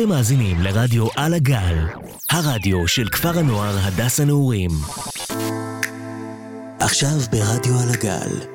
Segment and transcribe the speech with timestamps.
[0.00, 1.86] אתם מאזינים לרדיו על הגל,
[2.30, 4.70] הרדיו של כפר הנוער הדס הנעורים.
[6.80, 8.46] עכשיו ברדיו על הגל,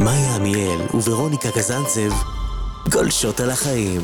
[0.00, 2.10] מאיה עמיאל וורוניקה קזנצב
[2.92, 4.00] גולשות על החיים.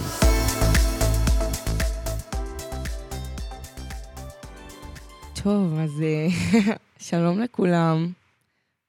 [5.42, 6.26] טוב, אז אה,
[7.08, 8.12] שלום לכולם.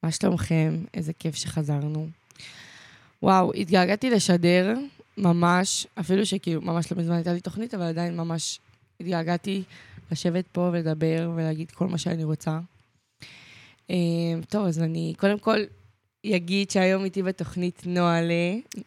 [0.04, 0.74] מה שלומכם?
[0.94, 2.08] איזה כיף שחזרנו.
[3.24, 4.74] וואו, התגעגעתי לשדר,
[5.18, 8.60] ממש, אפילו שכאילו ממש לא מזמן הייתה לי תוכנית, אבל עדיין ממש
[9.00, 9.64] התגעגעתי
[10.12, 12.60] לשבת פה ולדבר ולהגיד כל מה שאני רוצה.
[13.90, 13.96] אה,
[14.50, 15.60] טוב, אז אני קודם כל
[16.36, 18.32] אגיד שהיום איתי בתוכנית נועה ל...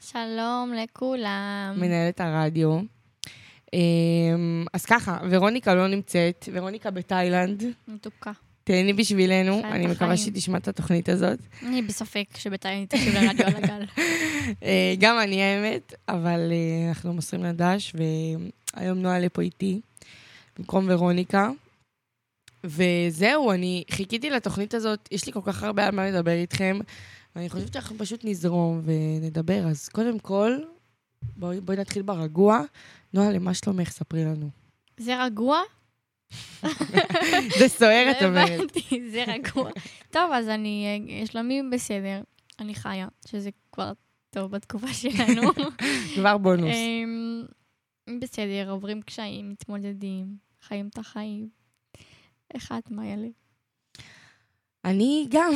[0.01, 1.75] שלום לכולם.
[1.77, 2.81] מנהלת הרדיו.
[3.75, 3.79] אה,
[4.73, 7.63] אז ככה, ורוניקה לא נמצאת, ורוניקה בתאילנד.
[7.89, 8.33] מתוקה.
[8.69, 10.17] תהני בשבילנו, אני מקווה החיים.
[10.17, 11.39] שהיא תשמע את התוכנית הזאת.
[11.63, 13.85] אני בספק שבינתיים תקשיב לרדיו על הגל.
[14.63, 17.93] אה, גם אני האמת, אבל אה, אנחנו מוסרים לדש,
[18.77, 19.81] והיום נועה לפה איתי,
[20.59, 21.51] במקום ורוניקה.
[22.65, 26.79] וזהו, אני חיכיתי לתוכנית הזאת, יש לי כל כך הרבה על מה לדבר איתכם,
[27.37, 29.67] ואני חושבת שאנחנו פשוט נזרום ונדבר.
[29.67, 30.59] אז קודם כל,
[31.37, 32.61] בואי, בואי נתחיל ברגוע.
[33.15, 33.91] נועה, למה שלומך?
[33.91, 34.51] ספרי לנו.
[34.97, 35.61] זה רגוע?
[37.59, 38.51] זה סוער, את אומרת.
[38.61, 39.71] הבנתי, זה רגוע.
[40.11, 42.21] טוב, אז אני, שלומי בסדר,
[42.59, 43.93] אני חיה, שזה כבר
[44.31, 45.51] טוב בתקופה שלנו.
[46.15, 46.75] כבר בונוס.
[46.75, 47.45] אמ,
[48.21, 51.49] בסדר, עוברים קשיים, מתמודדים, חיים את החיים.
[52.55, 53.29] איך את, מה יאללה?
[54.85, 55.53] אני גם.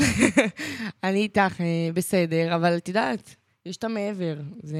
[1.04, 3.36] אני איתך, אה, בסדר, אבל את יודעת,
[3.66, 4.36] יש את המעבר.
[4.62, 4.78] זה...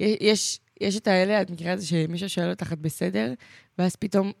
[0.00, 3.32] יש, יש את האלה, את מכירה את זה שמישהו שואל אותך, את בסדר?
[3.78, 4.32] ואז פתאום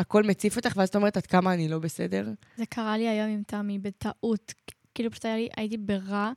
[0.00, 2.28] הכל מציף אותך, ואז את אומרת, עד כמה אני לא בסדר?
[2.56, 4.54] זה קרה לי היום עם תמי, בטעות.
[4.94, 6.32] כאילו פשוט לי, הייתי ברע,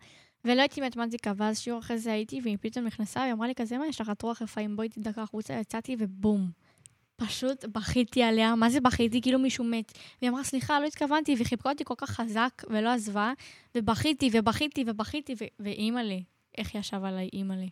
[0.45, 3.77] ולא הייתי מתמטיקה, ואז שיעור אחרי זה הייתי, והיא פתאום נכנסה, והיא אמרה לי כזה,
[3.77, 6.51] מה יש לך את רוח רפאים, בואי תדקה החוצה, יצאתי ובום.
[7.15, 9.21] פשוט בכיתי עליה, מה זה בכיתי?
[9.21, 9.91] כאילו מישהו מת.
[10.21, 13.33] והיא אמרה, סליחה, לא התכוונתי, וחיבקה אותי כל כך חזק, ולא עזבה,
[13.75, 16.17] ובכיתי, ובכיתי, ובכיתי, ו- ואימא'לה,
[16.57, 17.65] איך ישב עליי אימא'לה.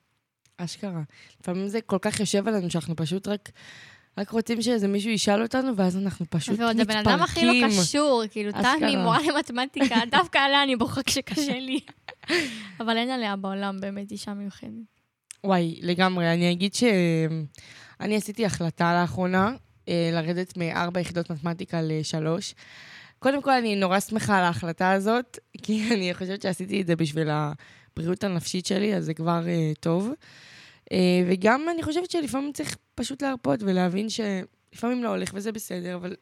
[0.58, 1.02] אשכרה.
[1.42, 3.50] לפעמים זה כל כך יושב עלינו, שאנחנו פשוט רק,
[4.18, 7.00] רק רוצים שאיזה מישהו ישאל אותנו, ואז אנחנו פשוט ועוד מתפרקים.
[7.00, 8.52] הבן אדם הכי לא קשור, כאילו.
[8.52, 11.80] תמי, מורה למתמטיקה, דווקא עליה אני בוכה כשקשה לי.
[12.82, 14.72] אבל אין עליה בעולם, באמת, אישה מיוחדת.
[15.44, 16.34] וואי, לגמרי.
[16.34, 19.52] אני אגיד שאני עשיתי החלטה לאחרונה
[19.90, 22.54] אה, לרדת מארבע יחידות מתמטיקה לשלוש.
[23.20, 27.30] קודם כל, אני נורא שמחה על ההחלטה הזאת, כי אני חושבת שעשיתי את זה בשביל
[27.30, 30.10] הבריאות הנפשית שלי, אז זה כבר אה, טוב.
[30.92, 30.98] אה,
[31.28, 36.16] וגם אני חושבת שלפעמים צריך פשוט להרפות ולהבין שלפעמים לא הולך וזה בסדר, אבל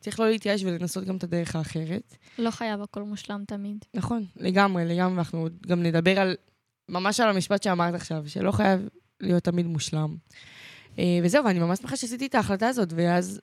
[0.00, 2.16] צריך לא להתייאש ולנסות גם את הדרך האחרת.
[2.38, 3.84] לא חייב הכל מושלם תמיד.
[3.94, 6.36] נכון, לגמרי, לגמרי, ואנחנו עוד גם נדבר על,
[6.88, 8.88] ממש על המשפט שאמרת עכשיו, שלא חייב
[9.20, 10.16] להיות תמיד מושלם.
[10.98, 13.40] אה, וזהו, ואני ממש שמחה שעשיתי את ההחלטה הזאת, ואז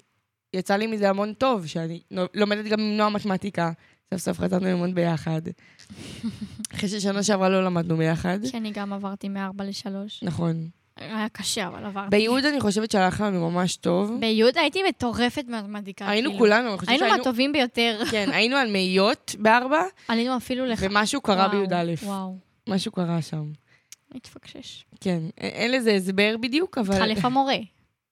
[0.54, 2.02] יצא לי מזה המון טוב, שאני
[2.34, 3.72] לומדת גם עם נועה מתמטיקה,
[4.14, 5.42] סוף סוף חזרנו ללמוד ביחד.
[6.76, 8.40] אחרי ששנה שעברה לא למדנו ביחד.
[8.52, 10.24] כי אני גם עברתי מארבע לשלוש.
[10.24, 10.70] נכון.
[10.98, 12.10] היה קשה, אבל עברתי.
[12.10, 14.18] ביהוד אני חושבת שהלך לנו ממש טוב.
[14.20, 16.10] ביוד הייתי מטורפת במתמטיקה.
[16.10, 16.40] היינו כאילו.
[16.40, 17.18] כולנו, אני חושבת היינו שהיינו...
[17.18, 18.02] מהטובים ביותר.
[18.12, 20.80] כן, היינו על מאיות בארבע, עלינו אפילו לך...
[20.90, 21.94] ומשהו קרה בי"א.
[22.04, 22.38] וואו,
[22.70, 23.52] משהו קרה שם.
[24.16, 24.86] התפקשש.
[25.02, 26.96] כן, אין לזה הסבר בדיוק, אבל...
[26.96, 27.58] התחלף המורה.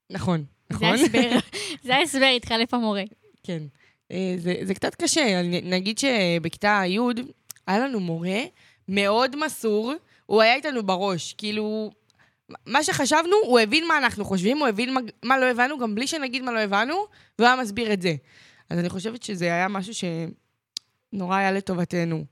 [0.10, 0.88] נכון, זה נכון?
[0.88, 1.30] ההסבר.
[1.86, 3.04] זה ההסבר, התחלף המורה.
[3.44, 3.64] כן.
[4.12, 5.42] אה, זה, זה קצת קשה.
[5.64, 7.00] נגיד שבכיתה י'
[7.68, 8.40] היה לנו מורה
[8.88, 9.94] מאוד מסור,
[10.26, 11.34] הוא היה איתנו בראש.
[11.34, 11.92] כאילו,
[12.66, 16.08] מה שחשבנו, הוא הבין מה אנחנו חושבים, הוא הבין מה, מה לא הבנו, גם בלי
[16.08, 16.94] שנגיד מה לא הבנו,
[17.40, 18.16] והוא היה מסביר את זה.
[18.70, 19.94] אז אני חושבת שזה היה משהו
[21.14, 22.26] שנורא היה לטובתנו.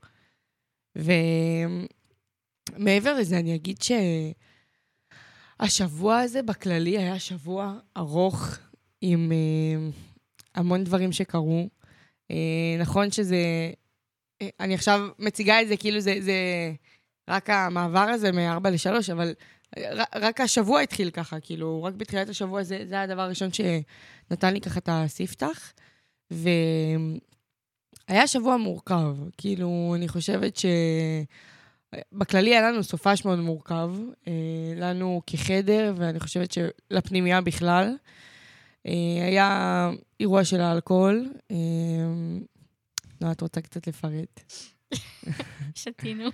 [2.76, 3.78] ומעבר לזה, אני אגיד
[5.60, 8.58] שהשבוע הזה בכללי היה שבוע ארוך
[9.00, 9.90] עם אה,
[10.56, 11.68] המון דברים שקרו.
[12.30, 13.36] אה, נכון שזה...
[14.42, 16.34] אה, אני עכשיו מציגה את זה כאילו זה, זה
[17.30, 19.34] רק המעבר הזה מ-4 ל-3, אבל
[19.78, 24.60] ר, רק השבוע התחיל ככה, כאילו, רק בתחילת השבוע זה, זה הדבר הראשון שנתן לי
[24.60, 25.72] ככה את הספתח.
[26.30, 30.66] והיה שבוע מורכב, כאילו, אני חושבת ש...
[32.12, 33.90] בכללי היה לנו סופש מאוד מורכב,
[34.28, 34.32] אה,
[34.76, 37.94] לנו כחדר, ואני חושבת שלפנימייה בכלל.
[38.86, 39.90] אה, היה
[40.20, 41.32] אירוע של האלכוהול.
[41.50, 41.56] אה,
[43.20, 44.52] נועה, את רוצה קצת לפרט?
[45.74, 46.28] שתינו.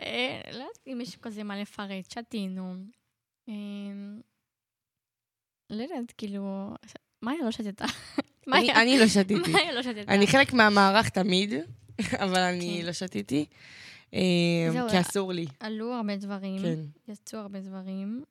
[0.00, 2.74] אה, לא יודעת אם יש כזה מה לפרט, שתינו.
[5.70, 6.74] לא יודעת, כאילו...
[7.22, 7.84] מאיה לא שתתה.
[8.52, 9.52] אני, לא שתיתי.
[9.52, 10.14] מאיה לא שתתה.
[10.14, 11.54] אני חלק מהמערך תמיד,
[12.24, 12.86] אבל אני כן.
[12.86, 13.46] לא שתיתי.
[14.90, 15.46] כי אסור לי.
[15.60, 16.62] עלו הרבה דברים.
[16.62, 17.12] כן.
[17.12, 18.22] יצאו הרבה דברים.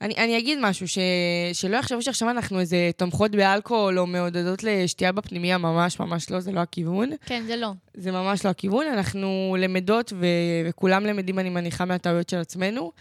[0.00, 0.98] אני, אני אגיד משהו, ש,
[1.52, 6.52] שלא יחשבו שעכשיו אנחנו איזה תומכות באלכוהול או מעודדות לשתייה בפנימיה, ממש ממש לא, זה
[6.52, 7.10] לא הכיוון.
[7.26, 7.72] כן, זה לא.
[7.94, 10.26] זה ממש לא הכיוון, אנחנו למדות ו,
[10.68, 12.92] וכולם למדים, אני מניחה, מהטעויות של עצמנו,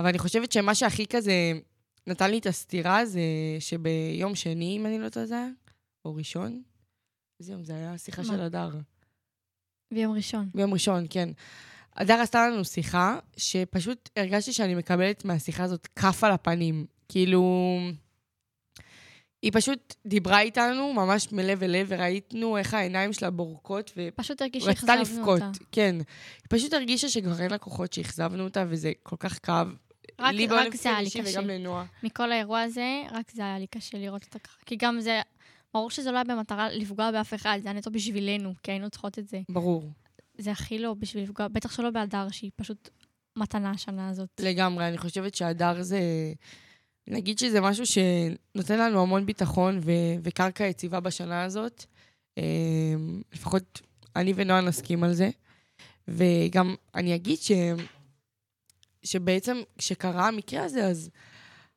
[0.00, 1.32] אבל אני חושבת שמה שהכי כזה
[2.06, 3.20] נתן לי את הסתירה זה
[3.60, 5.48] שביום שני, אם אני לא טועה, זה היה,
[6.04, 6.62] או ראשון,
[7.40, 7.98] איזה יום זה היה?
[7.98, 8.24] שיחה?
[8.24, 8.70] של הדר.
[9.94, 10.48] ביום ראשון.
[10.54, 11.28] ביום ראשון, כן.
[11.96, 16.86] הדר עשתה לנו שיחה, שפשוט הרגשתי שאני מקבלת מהשיחה הזאת כף על הפנים.
[17.08, 17.42] כאילו...
[19.42, 24.96] היא פשוט דיברה איתנו ממש מלב אל לב, וראיתנו איך העיניים שלה בורקות, פשוט ורצתה
[24.96, 25.42] לבכות.
[25.42, 25.58] אותה.
[25.72, 25.96] כן.
[25.98, 29.68] היא פשוט הרגישה שכבר אין לה כוחות, שאכזבנו אותה, וזה כל כך כאב.
[30.20, 31.20] רק- לי רק זה היה לי קשה.
[31.40, 31.84] וגם לנועה.
[32.02, 34.56] מכל האירוע הזה, רק זה היה לי קשה לראות אותה ככה.
[34.66, 35.20] כי גם זה,
[35.74, 39.18] ברור שזה לא היה במטרה לפגוע באף אחד, זה היה נטו בשבילנו, כי היינו צריכות
[39.18, 39.40] את זה.
[39.48, 39.90] ברור.
[40.38, 42.88] זה הכי לא בשביל לפגוע, בטח שלא בהדר, שהיא פשוט
[43.36, 44.28] מתנה השנה הזאת.
[44.40, 46.00] לגמרי, אני חושבת שהדר זה...
[47.08, 51.84] נגיד שזה משהו שנותן לנו המון ביטחון ו- וקרקע יציבה בשנה הזאת.
[52.38, 52.94] אה,
[53.32, 53.80] לפחות
[54.16, 55.30] אני ונועה נסכים על זה.
[56.08, 57.52] וגם אני אגיד ש...
[59.02, 61.10] שבעצם כשקרה המקרה הזה, אז,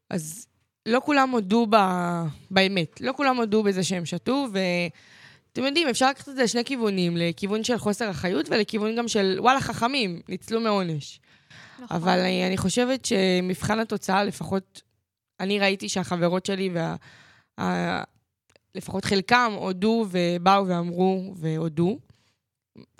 [0.09, 0.47] אז
[0.85, 1.75] לא כולם הודו ב...
[2.51, 3.01] באמת.
[3.01, 4.47] לא כולם הודו בזה שהם שתו,
[5.57, 9.37] ואתם יודעים, אפשר לקחת את זה לשני כיוונים, לכיוון של חוסר אחריות ולכיוון גם של,
[9.39, 11.19] וואלה, חכמים, ניצלו מעונש.
[11.79, 11.97] נכון.
[11.97, 14.81] אבל אני, אני חושבת שמבחן התוצאה, לפחות
[15.39, 16.95] אני ראיתי שהחברות שלי, וה,
[17.59, 18.03] ה,
[18.75, 21.99] לפחות חלקם הודו ובאו ואמרו והודו,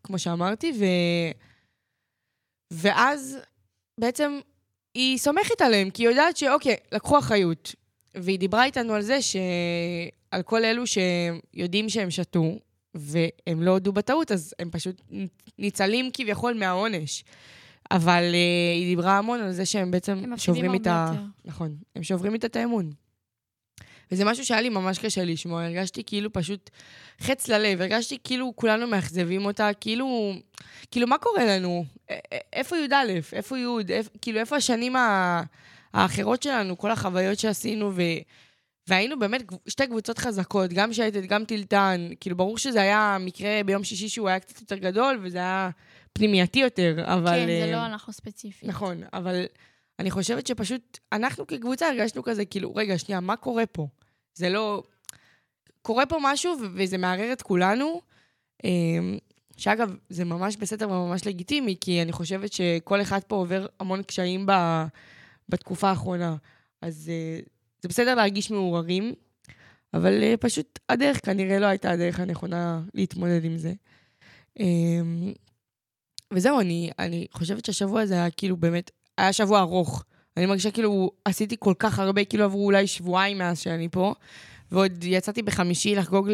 [0.03, 0.85] כמו שאמרתי, ו,
[2.73, 3.37] ואז
[3.99, 4.39] בעצם
[4.95, 7.75] היא סומכת עליהם, כי היא יודעת שאוקיי, לקחו אחריות.
[8.15, 12.59] והיא דיברה איתנו על זה שעל כל אלו שיודעים שהם שתו,
[12.95, 15.01] והם לא הודו בטעות, אז הם פשוט
[15.57, 17.23] ניצלים כביכול מהעונש.
[17.91, 21.13] אבל uh, היא דיברה המון על זה שהם בעצם שוברים הרבה איתה...
[21.45, 22.91] נכון, הם שוברים איתה את האמון.
[24.11, 26.69] וזה משהו שהיה לי ממש קשה לשמוע, הרגשתי כאילו פשוט
[27.19, 30.33] חץ ללב, הרגשתי כאילו כולנו מאכזבים אותה, כאילו,
[30.91, 31.85] כאילו מה קורה לנו?
[32.53, 32.95] איפה י"א?
[33.33, 33.63] איפה י'?
[34.21, 35.43] כאילו איפה השנים ה-
[35.97, 38.01] האחרות שלנו, כל החוויות שעשינו, ו...
[38.87, 42.09] והיינו באמת שתי קבוצות חזקות, גם שייטת, גם טילטן.
[42.19, 45.69] כאילו, ברור שזה היה מקרה ביום שישי שהוא היה קצת יותר גדול, וזה היה
[46.13, 47.31] פנימייתי יותר, אבל...
[47.31, 48.69] כן, זה אה, לא אנחנו ספציפית.
[48.69, 49.45] נכון, אבל
[49.99, 53.87] אני חושבת שפשוט אנחנו כקבוצה הרגשנו כזה, כאילו, רגע, שנייה, מה קורה פה?
[54.33, 54.83] זה לא...
[55.81, 58.01] קורה פה משהו וזה מערער את כולנו.
[58.63, 59.17] אמ,
[59.57, 64.45] שאגב, זה ממש בסדר וממש לגיטימי, כי אני חושבת שכל אחד פה עובר המון קשיים
[64.45, 64.85] ב-
[65.49, 66.35] בתקופה האחרונה.
[66.81, 67.39] אז אה,
[67.81, 69.13] זה בסדר להרגיש מעורערים,
[69.93, 73.73] אבל אה, פשוט הדרך כנראה לא הייתה הדרך הנכונה להתמודד עם זה.
[74.59, 75.33] אמ,
[76.33, 80.03] וזהו, אני, אני חושבת שהשבוע הזה היה כאילו באמת, היה שבוע ארוך.
[80.37, 84.13] אני מרגישה כאילו עשיתי כל כך הרבה, כאילו עברו אולי שבועיים מאז שאני פה,
[84.71, 86.29] ועוד יצאתי בחמישי לחגוג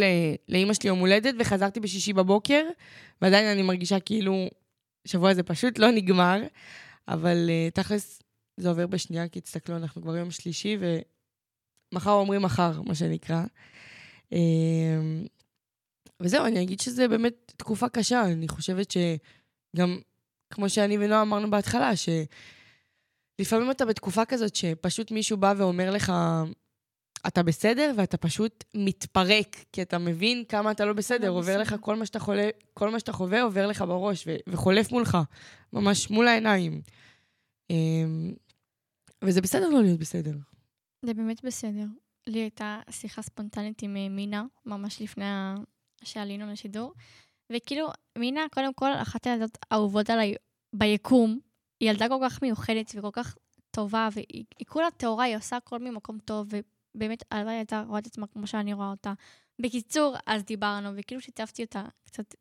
[0.49, 2.63] לאימא שלי יום הולדת, וחזרתי בשישי בבוקר,
[3.21, 4.47] ועדיין אני מרגישה כאילו
[5.05, 6.41] השבוע הזה פשוט לא נגמר,
[7.07, 8.22] אבל uh, תכלס
[8.57, 10.77] זה עובר בשנייה, כי תסתכלו, אנחנו כבר יום שלישי,
[11.91, 13.43] ומחר אומרים מחר, מה שנקרא.
[14.33, 14.35] Um,
[16.19, 18.97] וזהו, אני אגיד שזה באמת תקופה קשה, אני חושבת ש...
[19.75, 19.99] גם,
[20.53, 21.91] כמו שאני ונועה אמרנו בהתחלה,
[23.39, 26.13] שלפעמים אתה בתקופה כזאת שפשוט מישהו בא ואומר לך,
[27.27, 31.31] אתה בסדר, ואתה פשוט מתפרק, כי אתה מבין כמה אתה לא בסדר.
[31.31, 31.81] לא עובר לך בסדר.
[31.81, 35.17] כל מה שאתה חולה, כל מה שאתה חווה עובר לך בראש, ו- וחולף מולך,
[35.73, 36.81] ממש מול העיניים.
[39.23, 40.37] וזה בסדר לא להיות בסדר.
[41.05, 41.85] זה באמת בסדר.
[42.27, 45.25] לי הייתה שיחה ספונטנית עם אה, מינה, ממש לפני
[46.03, 46.93] שעלינו לשידור.
[47.51, 47.87] וכאילו,
[48.17, 50.35] מינה, קודם כל, אחת הילדות האהובות עליי
[50.75, 51.39] ביקום.
[51.79, 53.37] היא ילדה כל כך מיוחדת וכל כך
[53.71, 56.47] טובה, והיא היא כולה טהורה, היא עושה הכל ממקום טוב,
[56.95, 59.13] ובאמת, הלוואי הייתה רואה את עצמה כמו שאני רואה אותה.
[59.61, 62.35] בקיצור, אז דיברנו, וכאילו שיתפתי אותה קצת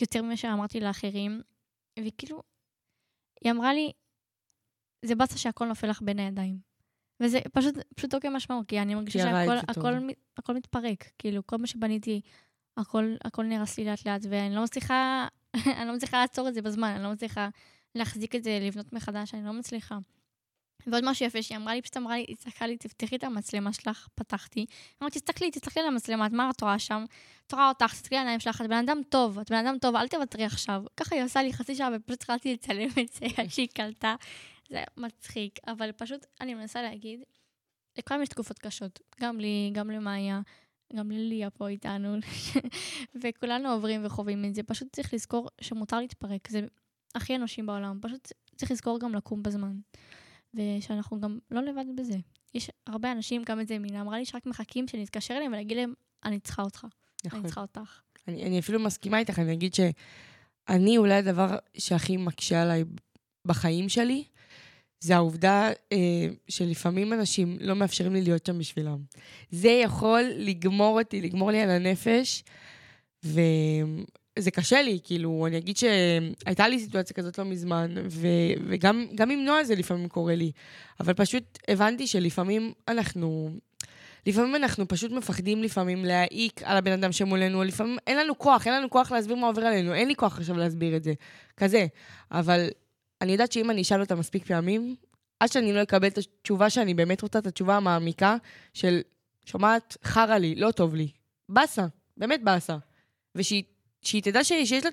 [0.00, 1.42] יותר ממה שאמרתי לאחרים,
[2.06, 2.42] וכאילו,
[3.40, 3.92] היא אמרה לי,
[5.02, 6.58] זה באסה שהכל נופל לך בין הידיים.
[7.20, 9.56] וזה פשוט, פשוטו כמשמעו, כי אני מרגישה שהכל.
[9.68, 11.04] הכל, מת- הכל מתפרק.
[11.18, 12.20] כאילו, כל מה שבניתי,
[12.76, 15.26] הכל, הכל נהרס לי לאט לאט, ואני לא מצליחה,
[15.78, 17.48] אני לא מצליחה לעצור את זה בזמן, אני לא מצליחה
[17.94, 19.98] להחזיק את זה, לבנות מחדש, אני לא מצליחה.
[20.86, 23.72] ועוד משהו יפה שהיא אמרה לי, פשוט אמרה לי, היא צעקה לי, תפתחי את המצלמה
[23.72, 24.66] שלך, פתחתי.
[25.02, 27.04] אמרתי, תסתכלי, תסתכלי על המצלמה, את מה את רואה שם?
[27.46, 29.96] את רואה אותך, תסתכלי על העיניים שלך, את בן אדם טוב, את בן אדם טוב,
[29.96, 30.82] אל תוותרי עכשיו.
[30.96, 34.14] ככה היא עושה לי חצי שעה, ופשוט התחלתי לצלם את זה עד שהיא קלטה.
[34.72, 37.20] זה מצחיק, אבל פשוט אני מנסה להגיד,
[37.98, 40.40] לכולם יש תקופות קשות, גם לי, גם למאיה,
[40.96, 42.16] גם לליה פה איתנו,
[43.22, 44.62] וכולנו עוברים וחווים את זה.
[44.62, 46.60] פשוט צריך לזכור שמותר להתפרק, זה
[47.14, 47.98] הכי אנושי בעולם.
[48.02, 49.76] פשוט צריך לזכור גם לקום בזמן,
[50.54, 52.16] ושאנחנו גם לא לבד בזה.
[52.54, 55.94] יש הרבה אנשים, גם את זה מילה אמרה לי, שרק מחכים שנתקשר אליהם ולהגיד להם,
[56.24, 56.86] אני צריכה אותך,
[57.24, 57.38] נכון.
[57.38, 58.00] אני צריכה אותך.
[58.28, 62.84] אני, אני אפילו מסכימה איתך, אני אגיד שאני אולי הדבר שהכי מקשה עליי
[63.44, 64.24] בחיים שלי,
[65.02, 65.98] זה העובדה אה,
[66.48, 68.98] שלפעמים אנשים לא מאפשרים לי להיות שם בשבילם.
[69.50, 72.44] זה יכול לגמור אותי, לגמור לי על הנפש,
[73.24, 78.26] וזה קשה לי, כאילו, אני אגיד שהייתה לי סיטואציה כזאת לא מזמן, ו,
[78.66, 80.52] וגם גם עם נועה זה לפעמים קורה לי,
[81.00, 83.50] אבל פשוט הבנתי שלפעמים אנחנו...
[84.26, 88.74] לפעמים אנחנו פשוט מפחדים לפעמים להעיק על הבן אדם שמולנו, לפעמים אין לנו כוח, אין
[88.74, 91.12] לנו כוח להסביר מה עובר עלינו, אין לי כוח עכשיו להסביר את זה,
[91.56, 91.86] כזה.
[92.30, 92.68] אבל
[93.22, 94.94] אני יודעת שאם אני אשאל אותה מספיק פעמים,
[95.40, 98.36] עד שאני לא אקבל את התשובה שאני באמת רוצה, את התשובה המעמיקה
[98.74, 99.00] של,
[99.44, 101.08] שומעת, חרא לי, לא טוב לי.
[101.48, 101.86] באסה,
[102.16, 102.76] באמת באסה.
[103.34, 103.62] ושהיא
[104.02, 104.90] שהיא תדע ש, שיש לה,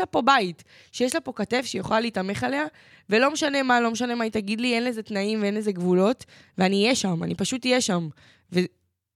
[0.00, 2.64] לה פה בית, שיש לה פה כתף שהיא יכולה להתעמך עליה,
[3.10, 6.24] ולא משנה מה, לא משנה מה היא תגיד לי, אין לזה תנאים ואין לזה גבולות,
[6.58, 8.08] ואני אהיה שם, אני פשוט אהיה שם.
[8.52, 8.60] ו,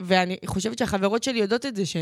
[0.03, 1.97] ואני חושבת שהחברות שלי יודעות את זה, ש,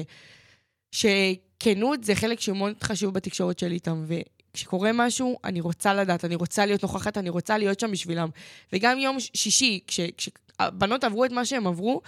[0.92, 4.04] שכנות זה חלק שמאוד חשוב בתקשורת שלי איתם,
[4.54, 8.28] וכשקורה משהו, אני רוצה לדעת, אני רוצה להיות נוכחת, אני רוצה להיות שם בשבילם.
[8.73, 12.00] וגם יום שישי, כש, כשהבנות עברו את מה שהם עברו,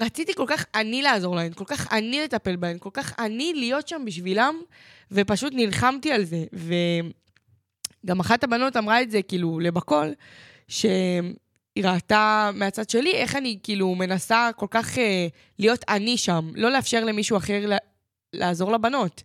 [0.00, 3.88] רציתי כל כך אני לעזור להן, כל כך אני לטפל בהן, כל כך אני להיות
[3.88, 4.54] שם בשבילם,
[5.10, 6.44] ופשוט נלחמתי על זה.
[8.04, 10.14] וגם אחת הבנות אמרה את זה, כאילו, לבקול,
[10.68, 15.26] שהיא ראתה מהצד שלי איך אני, כאילו, מנסה כל כך אה,
[15.58, 17.76] להיות אני שם, לא לאפשר למישהו אחר לה,
[18.32, 19.22] לעזור לבנות.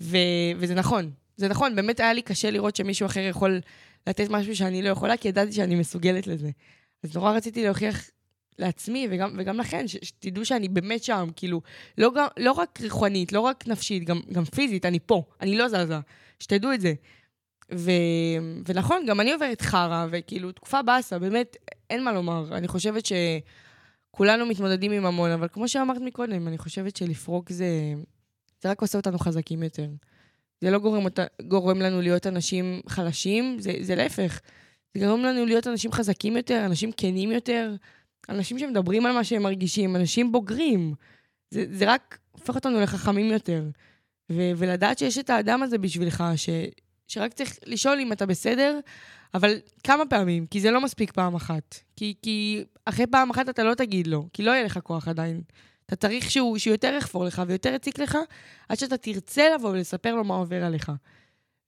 [0.00, 0.16] ו,
[0.56, 3.60] וזה נכון, זה נכון, באמת היה לי קשה לראות שמישהו אחר יכול
[4.06, 6.50] לתת משהו שאני לא יכולה, כי ידעתי שאני מסוגלת לזה.
[7.04, 8.10] אז נורא רציתי להוכיח
[8.58, 11.60] לעצמי וגם, וגם לכן, ש, שתדעו שאני באמת שם, כאילו,
[11.98, 15.68] לא, גם, לא רק רוחנית, לא רק נפשית, גם, גם פיזית, אני פה, אני לא
[15.68, 15.98] זזה,
[16.40, 16.94] שתדעו את זה.
[17.72, 17.90] ו,
[18.66, 21.56] ונכון, גם אני עוברת חרא, וכאילו, תקופה באסה, באמת,
[21.90, 22.56] אין מה לומר.
[22.56, 27.94] אני חושבת שכולנו מתמודדים עם המון, אבל כמו שאמרת מקודם, אני חושבת שלפרוק זה,
[28.62, 29.88] זה רק עושה אותנו חזקים יותר.
[30.60, 34.40] זה לא גורם, אותה, גורם לנו להיות אנשים חלשים, זה, זה להפך.
[34.94, 37.74] זה גורם לנו להיות אנשים חזקים יותר, אנשים כנים יותר.
[38.28, 40.94] אנשים שמדברים על מה שהם מרגישים, אנשים בוגרים.
[41.50, 43.64] זה, זה רק הופך אותנו לחכמים יותר.
[44.32, 46.48] ו- ולדעת שיש את האדם הזה בשבילך, ש-
[47.08, 48.80] שרק צריך לשאול אם אתה בסדר,
[49.34, 51.78] אבל כמה פעמים, כי זה לא מספיק פעם אחת.
[51.96, 55.42] כי, כי אחרי פעם אחת אתה לא תגיד לו, כי לא יהיה לך כוח עדיין.
[55.88, 58.18] אתה צריך שהוא, שהוא יותר יחפור לך ויותר יציק לך,
[58.68, 60.92] עד שאתה תרצה לבוא ולספר לו מה עובר עליך.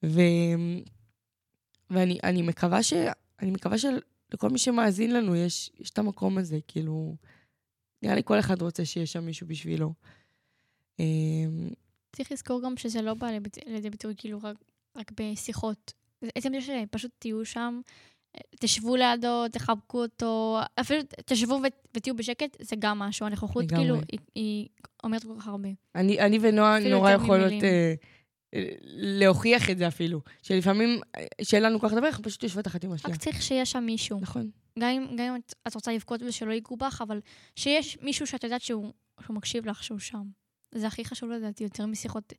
[0.05, 0.21] ו...
[1.91, 2.93] ואני מקווה ש...
[3.43, 3.99] אני מקווה של...
[4.35, 7.17] לכל מי שמאזין לנו יש, יש את המקום הזה, כאילו,
[8.03, 9.93] נראה לי כל אחד רוצה שיהיה שם מישהו בשבילו.
[10.99, 11.71] אמ,
[12.17, 13.29] צריך לזכור גם שזה לא בא
[13.67, 14.57] לידי ביטוי כאילו רק,
[14.97, 15.93] רק בשיחות.
[16.35, 17.81] עצם זה שפשוט תהיו שם,
[18.61, 21.61] תשבו לידו, תחבקו אותו, אפילו תשבו
[21.95, 23.27] ותהיו בשקט, זה גם משהו.
[23.27, 24.69] הנוכחות כאילו, היא, היא
[25.05, 25.69] אומרת כל כך הרבה.
[25.95, 27.53] אני, אני ונועה נורא יכולות...
[27.53, 28.07] Uh,
[28.93, 30.21] להוכיח את זה אפילו.
[30.43, 31.01] שלפעמים,
[31.43, 33.17] שאין לנו כוח לדבר, אנחנו פשוט יושבות אחת עם השנייה.
[33.17, 34.21] רק צריך שיהיה שם מישהו.
[34.21, 34.51] נכון.
[34.79, 37.21] גם אם, גם אם את רוצה לבכות ושלא ייגעו בך, אבל
[37.57, 38.93] שיש מישהו שאת יודעת שהוא,
[39.25, 40.23] שהוא מקשיב לך, שהוא שם.
[40.75, 42.33] זה הכי חשוב לדעתי, יותר משיחות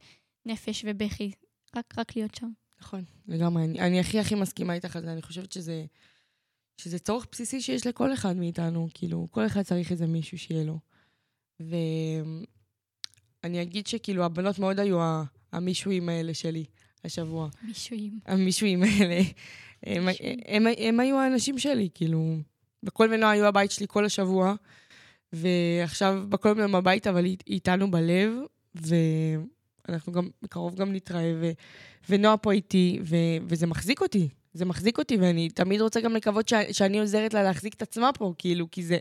[0.45, 1.31] נפש ובכי.
[1.75, 2.49] רק, רק להיות שם.
[2.81, 3.63] נכון, לגמרי.
[3.63, 5.11] אני, אני הכי הכי מסכימה איתך על זה.
[5.11, 5.85] אני חושבת שזה,
[6.77, 8.87] שזה צורך בסיסי שיש לכל אחד מאיתנו.
[8.93, 10.79] כאילו, כל אחד צריך איזה מישהו שיהיה לו.
[11.59, 14.99] ואני אגיד שכאילו, הבנות מאוד היו
[15.51, 16.65] המישואים האלה שלי
[17.03, 17.49] השבוע.
[17.63, 18.19] מישואים.
[18.25, 19.21] המישואים האלה.
[19.83, 20.13] הם, הם,
[20.45, 22.35] הם, הם היו האנשים שלי, כאילו.
[22.83, 24.55] בכל ונועה היו הבית שלי כל השבוע,
[25.33, 28.33] ועכשיו בכל מיני הביתה, אבל היא איתנו בלב,
[29.87, 31.51] ואנחנו גם, בקרוב גם נתראה, ו,
[32.09, 33.15] ונועה פה איתי, ו,
[33.47, 34.29] וזה מחזיק אותי.
[34.53, 38.13] זה מחזיק אותי, ואני תמיד רוצה גם לקוות ש, שאני עוזרת לה להחזיק את עצמה
[38.13, 38.97] פה, כאילו, כי זה,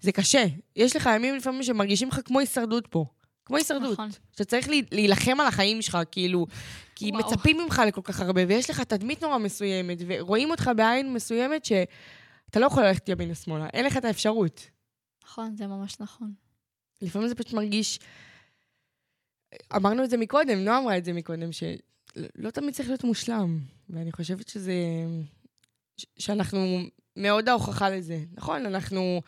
[0.00, 0.44] זה קשה.
[0.76, 3.04] יש לך ימים לפעמים שמרגישים לך כמו הישרדות פה.
[3.44, 3.92] כמו הישרדות.
[3.92, 4.10] נכון.
[4.32, 6.46] שאתה צריך להילחם על החיים שלך, כאילו,
[6.94, 7.30] כי וואו.
[7.30, 12.60] מצפים ממך לכל כך הרבה, ויש לך תדמית נורא מסוימת, ורואים אותך בעין מסוימת שאתה
[12.60, 14.70] לא יכול ללכת ימינה-שמאלה, אין לך את האפשרות.
[15.24, 16.32] נכון, זה ממש נכון.
[17.02, 17.98] לפעמים זה פשוט מרגיש...
[19.76, 23.60] אמרנו את זה מקודם, נועה אמרה את זה מקודם, שלא תמיד צריך להיות מושלם,
[23.90, 24.74] ואני חושבת שזה...
[26.18, 26.78] שאנחנו
[27.16, 28.24] מאוד ההוכחה לזה.
[28.32, 29.22] נכון, אנחנו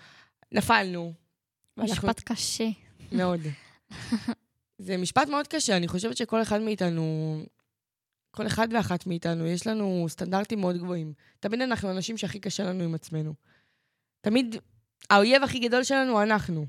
[0.52, 1.12] נפלנו.
[1.76, 2.25] משפט ואנחנו...
[2.25, 2.68] קשה.
[3.12, 3.40] מאוד.
[4.78, 7.37] זה משפט מאוד קשה, אני חושבת שכל אחד מאיתנו,
[8.30, 11.12] כל אחד ואחת מאיתנו, יש לנו סטנדרטים מאוד גבוהים.
[11.40, 13.34] תמיד אנחנו אנשים שהכי קשה לנו עם עצמנו.
[14.20, 14.56] תמיד
[15.10, 16.66] האויב הכי גדול שלנו הוא אנחנו.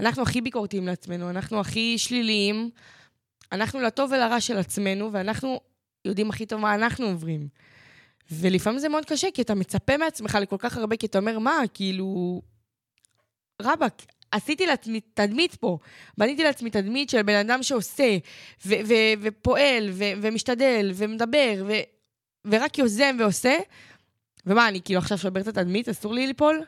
[0.00, 2.70] אנחנו הכי ביקורתיים לעצמנו, אנחנו הכי שליליים,
[3.52, 5.60] אנחנו לטוב ולרע של עצמנו, ואנחנו
[6.04, 7.48] יודעים הכי טוב מה אנחנו עוברים.
[8.30, 11.58] ולפעמים זה מאוד קשה, כי אתה מצפה מעצמך לכל כך הרבה, כי אתה אומר, מה,
[11.74, 12.42] כאילו,
[13.62, 15.78] רבאק, עשיתי לעצמי תדמית פה.
[16.18, 18.18] בניתי לעצמי תדמית של בן אדם שעושה,
[18.66, 21.82] ו- ו- ופועל, ו- ומשתדל, ומדבר, ו-
[22.44, 23.56] ורק יוזם ועושה.
[24.46, 26.62] ומה, אני כאילו עכשיו שובר את התדמית, אסור לי ליפול?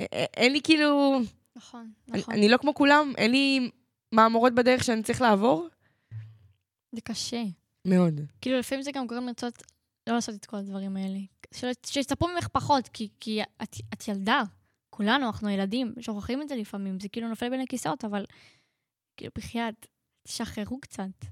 [0.00, 1.20] א- א- אין לי כאילו...
[1.56, 2.34] נכון, נכון.
[2.34, 3.70] אני לא כמו כולם, אין לי
[4.12, 5.68] מהמורות בדרך שאני צריך לעבור?
[6.92, 7.42] זה קשה.
[7.84, 8.20] מאוד.
[8.40, 9.62] כאילו, לפעמים זה גם גורם לרצות
[10.08, 11.18] לא לעשות את כל הדברים האלה.
[11.86, 14.42] שיצפו ממך פחות, כי, כי את, את ילדה.
[14.90, 17.00] כולנו, אנחנו ילדים, שוכחים את זה לפעמים.
[17.00, 18.24] זה כאילו נופל בין הכיסאות, אבל
[19.16, 19.86] כאילו, בחייאת,
[20.22, 21.24] תשחררו קצת.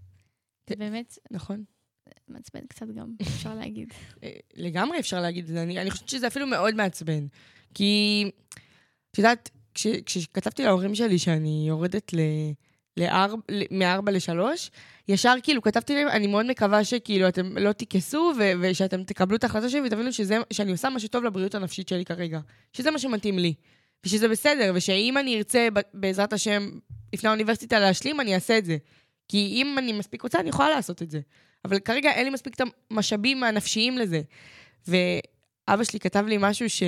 [0.70, 1.64] זה באמת נכון.
[2.28, 3.92] מעצבן קצת גם, אפשר להגיד.
[4.22, 5.62] אה, לגמרי אפשר להגיד את זה.
[5.62, 7.26] אני, אני חושבת שזה אפילו מאוד מעצבן.
[7.74, 8.24] כי,
[9.10, 12.18] את יודעת, כש, כשכתבתי להורים שלי שאני יורדת ל...
[12.96, 14.70] לארבע, מארבע לשלוש,
[15.08, 19.44] ישר כאילו כתבתי להם, אני מאוד מקווה שכאילו אתם לא תכעסו ו- ושאתם תקבלו את
[19.44, 22.40] ההחלטה שלי ותבינו שזה, שאני עושה משהו טוב לבריאות הנפשית שלי כרגע.
[22.72, 23.54] שזה מה שמתאים לי.
[24.06, 26.70] ושזה בסדר, ושאם אני ארצה בעזרת השם
[27.12, 28.76] לפני האוניברסיטה להשלים, אני אעשה את זה.
[29.28, 31.20] כי אם אני מספיק רוצה, אני יכולה לעשות את זה.
[31.64, 34.20] אבל כרגע אין לי מספיק את המשאבים הנפשיים לזה.
[34.88, 36.82] ואבא שלי כתב לי משהו ש...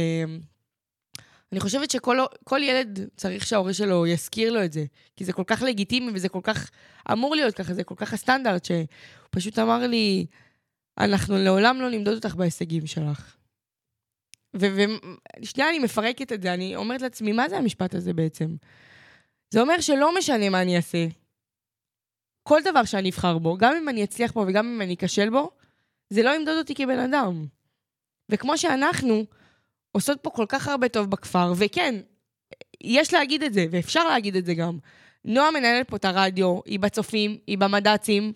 [1.53, 4.85] אני חושבת שכל כל ילד צריך שההורה שלו יזכיר לו את זה.
[5.17, 6.71] כי זה כל כך לגיטימי וזה כל כך
[7.13, 8.85] אמור להיות ככה, זה כל כך הסטנדרט, שהוא
[9.31, 10.27] פשוט אמר לי,
[10.99, 13.37] אנחנו לעולם לא נמדוד אותך בהישגים שלך.
[14.55, 18.57] ושנייה אני מפרקת את זה, אני אומרת לעצמי, מה זה המשפט הזה בעצם?
[19.51, 21.07] זה אומר שלא משנה מה אני אעשה.
[22.43, 25.51] כל דבר שאני אבחר בו, גם אם אני אצליח בו וגם אם אני אכשל בו,
[26.11, 27.47] זה לא ימדוד אותי כבן אדם.
[28.29, 29.25] וכמו שאנחנו
[29.93, 31.95] עושות פה כל כך הרבה טוב בכפר, וכן,
[32.81, 34.79] יש להגיד את זה, ואפשר להגיד את זה גם.
[35.25, 38.33] נועה מנהלת פה את הרדיו, היא בצופים, היא במד"צים,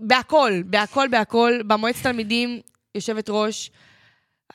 [0.00, 2.60] בהכל, בהכל, בהכל, במועצת תלמידים,
[2.94, 3.70] יושבת ראש.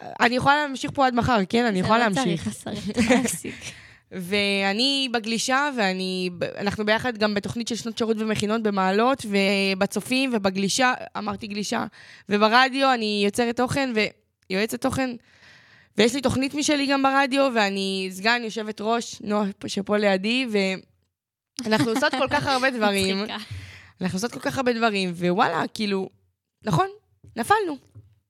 [0.02, 1.66] אני יכולה להמשיך פה עד מחר, כן?
[1.66, 2.44] אני יכולה להמשיך.
[2.44, 3.56] זה לא צריך, צריך להפסיק.
[4.12, 11.86] ואני בגלישה, ואנחנו ביחד גם בתוכנית של שנות שירות ומכינות במעלות, ובצופים ובגלישה, אמרתי גלישה,
[12.30, 13.94] וברדיו אני יוצרת תוכן
[14.50, 15.10] ויועצת תוכן,
[15.98, 20.48] ויש לי תוכנית משלי גם ברדיו, ואני סגן יושבת ראש, נועה שפה לידי,
[21.64, 23.26] ואנחנו עושות כל כך הרבה דברים.
[24.02, 26.10] אנחנו עושות כל כך הרבה דברים, ווואלה, כאילו,
[26.64, 26.88] נכון,
[27.36, 27.78] נפלנו.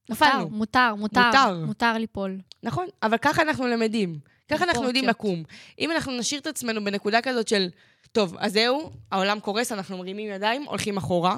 [0.09, 0.49] נפלנו.
[0.49, 1.65] מותר, מותר, מותר.
[1.65, 1.97] מותר.
[1.97, 2.37] ליפול.
[2.63, 4.19] נכון, אבל ככה אנחנו למדים.
[4.51, 5.07] ככה אנחנו יודעים.
[5.07, 5.43] לקום.
[5.79, 7.69] אם אנחנו נשאיר את עצמנו בנקודה כזאת של,
[8.11, 11.35] טוב, אז זהו, העולם קורס, אנחנו מרימים ידיים, הולכים אחורה,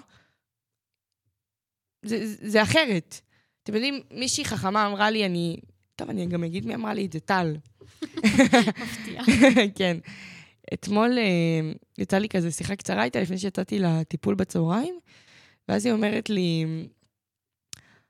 [2.05, 3.19] זה, זה אחרת.
[3.63, 5.57] אתם יודעים, מישהי חכמה אמרה לי, אני...
[5.99, 7.55] טוב, אני גם אגיד מי אמרה לי את זה, טל.
[8.01, 9.21] מפתיע.
[9.77, 9.97] כן.
[10.73, 14.99] אתמול אה, יצא לי כזה שיחה קצרה איתה לפני שיצאתי לטיפול בצהריים,
[15.69, 16.65] ואז היא אומרת לי,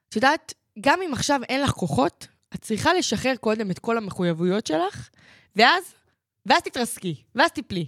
[0.09, 4.67] את יודעת, גם אם עכשיו אין לך כוחות, את צריכה לשחרר קודם את כל המחויבויות
[4.67, 5.09] שלך,
[5.55, 5.83] ואז,
[6.45, 7.85] ואז תתרסקי, ואז תיפלי,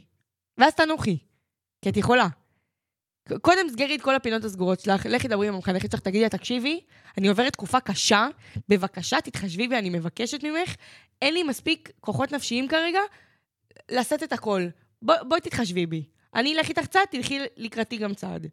[0.57, 1.17] ואז תנוחי,
[1.81, 2.27] כי את יכולה.
[3.41, 6.79] קודם סגרי את כל הפינות הסגורות שלך, לכי דברי עם המחנכת שלך, תגידי לה, תקשיבי,
[7.17, 8.27] אני עוברת תקופה קשה,
[8.69, 10.75] בבקשה תתחשבי בי, אני מבקשת ממך,
[11.21, 12.99] אין לי מספיק כוחות נפשיים כרגע
[13.91, 14.67] לשאת את הכל.
[15.01, 16.03] בוא, בואי תתחשבי בי.
[16.35, 18.47] אני אלך איתך צעד, תלכי לקראתי גם צעד.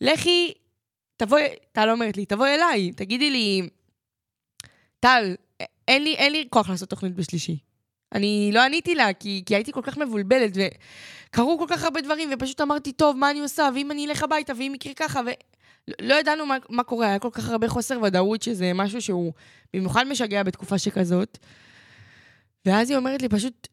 [0.00, 0.52] לכי,
[1.16, 3.68] תבואי, טל אומרת לי, תבואי אליי, תגידי לי,
[5.00, 5.34] טל,
[5.88, 7.58] אין לי, אין לי כוח לעשות תוכנית בשלישי.
[8.14, 12.28] אני לא עניתי לה, כי, כי הייתי כל כך מבולבלת, וקרו כל כך הרבה דברים,
[12.32, 15.30] ופשוט אמרתי, טוב, מה אני עושה, ואם אני אלך הביתה, ואם יקרה ככה, ו...
[16.00, 19.32] לא- ידענו מה, מה קורה, היה כל כך הרבה חוסר ודאות, שזה משהו שהוא
[19.74, 21.38] במיוחד משגע בתקופה שכזאת.
[22.66, 23.68] ואז היא אומרת לי, פשוט,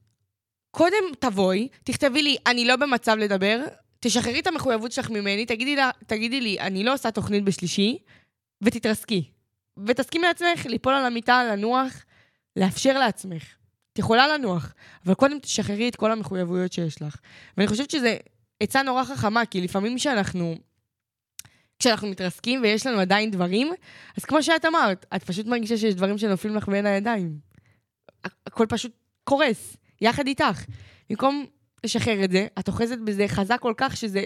[0.71, 3.65] קודם תבואי, תכתבי לי, אני לא במצב לדבר,
[3.99, 7.97] תשחררי את המחויבות שלך ממני, תגידי, לה, תגידי לי, אני לא עושה תוכנית בשלישי,
[8.62, 9.30] ותתרסקי.
[9.88, 12.06] ותסכימי לעצמך ליפול על המיטה, לנוח,
[12.56, 13.59] לאפשר לעצמך.
[14.00, 14.74] יכולה לנוח,
[15.06, 17.16] אבל קודם תשחררי את כל המחויבויות שיש לך.
[17.58, 18.08] ואני חושבת שזו
[18.60, 20.56] עצה נורא חכמה, כי לפעמים כשאנחנו...
[21.80, 23.74] כשאנחנו מתרסקים ויש לנו עדיין דברים,
[24.18, 27.40] אז כמו שאת אמרת, את פשוט מרגישה שיש דברים שנופלים לך בין הידיים.
[28.28, 28.92] הכ- הכל פשוט
[29.24, 30.66] קורס, יחד איתך.
[31.10, 31.46] במקום
[31.84, 34.24] לשחרר את זה, את אוחזת בזה חזק כל כך שזה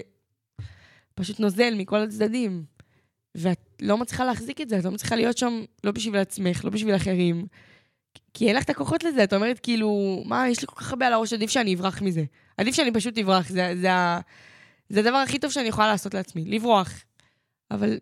[1.15, 2.65] פשוט נוזל מכל הצדדים.
[3.35, 6.69] ואת לא מצליחה להחזיק את זה, את לא מצליחה להיות שם לא בשביל עצמך, לא
[6.69, 7.45] בשביל אחרים.
[8.33, 11.07] כי אין לך את הכוחות לזה, את אומרת כאילו, מה, יש לי כל כך הרבה
[11.07, 12.23] על הראש, עדיף שאני אברח מזה.
[12.57, 13.89] עדיף שאני פשוט אברח, זה, זה,
[14.89, 17.03] זה הדבר הכי טוב שאני יכולה לעשות לעצמי, לברוח.
[17.71, 17.97] אבל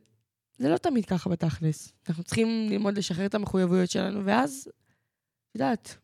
[0.57, 1.93] זה לא תמיד ככה בתכלס.
[2.09, 5.97] אנחנו צריכים ללמוד לשחרר את המחויבויות שלנו, ואז, את יודעת,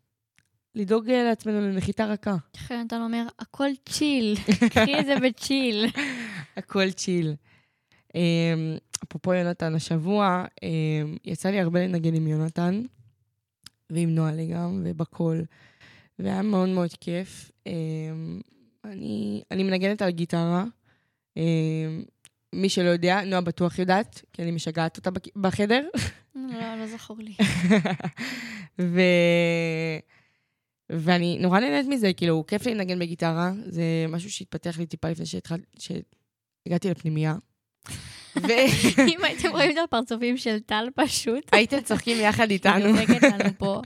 [0.76, 2.36] לדאוג אה, לעצמנו לנחיתה רכה.
[2.56, 4.36] לכן אתה אומר, הכל צ'יל,
[4.74, 5.86] קחי את זה בצ'יל.
[6.58, 7.36] הכל צ'יל.
[8.16, 12.82] אמ, אפרופו יונתן, השבוע אמ, יצא לי הרבה לנגן עם יונתן,
[13.90, 15.46] ועם נועה גם, ובקול.
[16.20, 17.52] והיה מאוד מאוד כיף.
[17.68, 17.74] אה,
[18.84, 20.66] אני, אני מנגנת על גיטרה.
[21.38, 21.44] אה,
[22.54, 25.88] מי שלא יודע, נועה בטוח יודעת, כי אני משגעת אותה בחדר.
[26.36, 27.34] לא, לא זכור לי.
[28.82, 29.02] ו...
[30.90, 35.26] ואני נורא נהנית מזה, כאילו, כיף לי לנגן בגיטרה, זה משהו שהתפתח לי טיפה לפני
[35.26, 35.60] שהתחל...
[35.80, 37.36] שהגעתי לפנימייה.
[39.14, 42.92] אם הייתם רואים את הפרצופים של טל פשוט, והייתם צוחקים יחד היא איתנו.
[42.92, 43.82] דופקת לנו פה.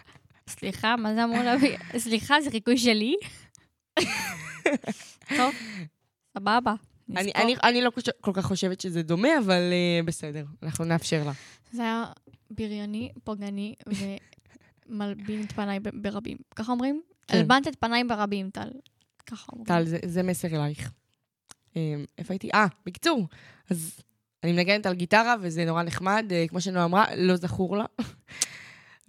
[0.49, 1.77] סליחה, מה זה אמור להביא?
[1.97, 3.15] סליחה, זה חיקוי שלי?
[5.37, 5.53] טוב,
[6.37, 6.73] סבבה.
[7.17, 7.31] אני.
[7.35, 11.31] אני, אני לא כל כך חושבת שזה דומה, אבל uh, בסדר, אנחנו נאפשר לה.
[11.71, 12.05] זה היה
[12.51, 13.75] בריוני, פוגעני,
[14.89, 16.37] ומלבין את פניי ברבים.
[16.55, 17.01] ככה אומרים?
[17.27, 17.37] כן.
[17.37, 18.69] הלבנת את פניי ברבים, טל.
[19.25, 19.65] ככה אומרים.
[19.65, 20.91] טל, זה, זה מסר אלייך.
[21.69, 21.75] Um,
[22.17, 22.49] איפה הייתי?
[22.53, 23.27] אה, בקיצור,
[23.69, 23.99] אז
[24.43, 27.85] אני מנגנת על גיטרה, וזה נורא נחמד, uh, כמו שנועה אמרה, לא זכור לה.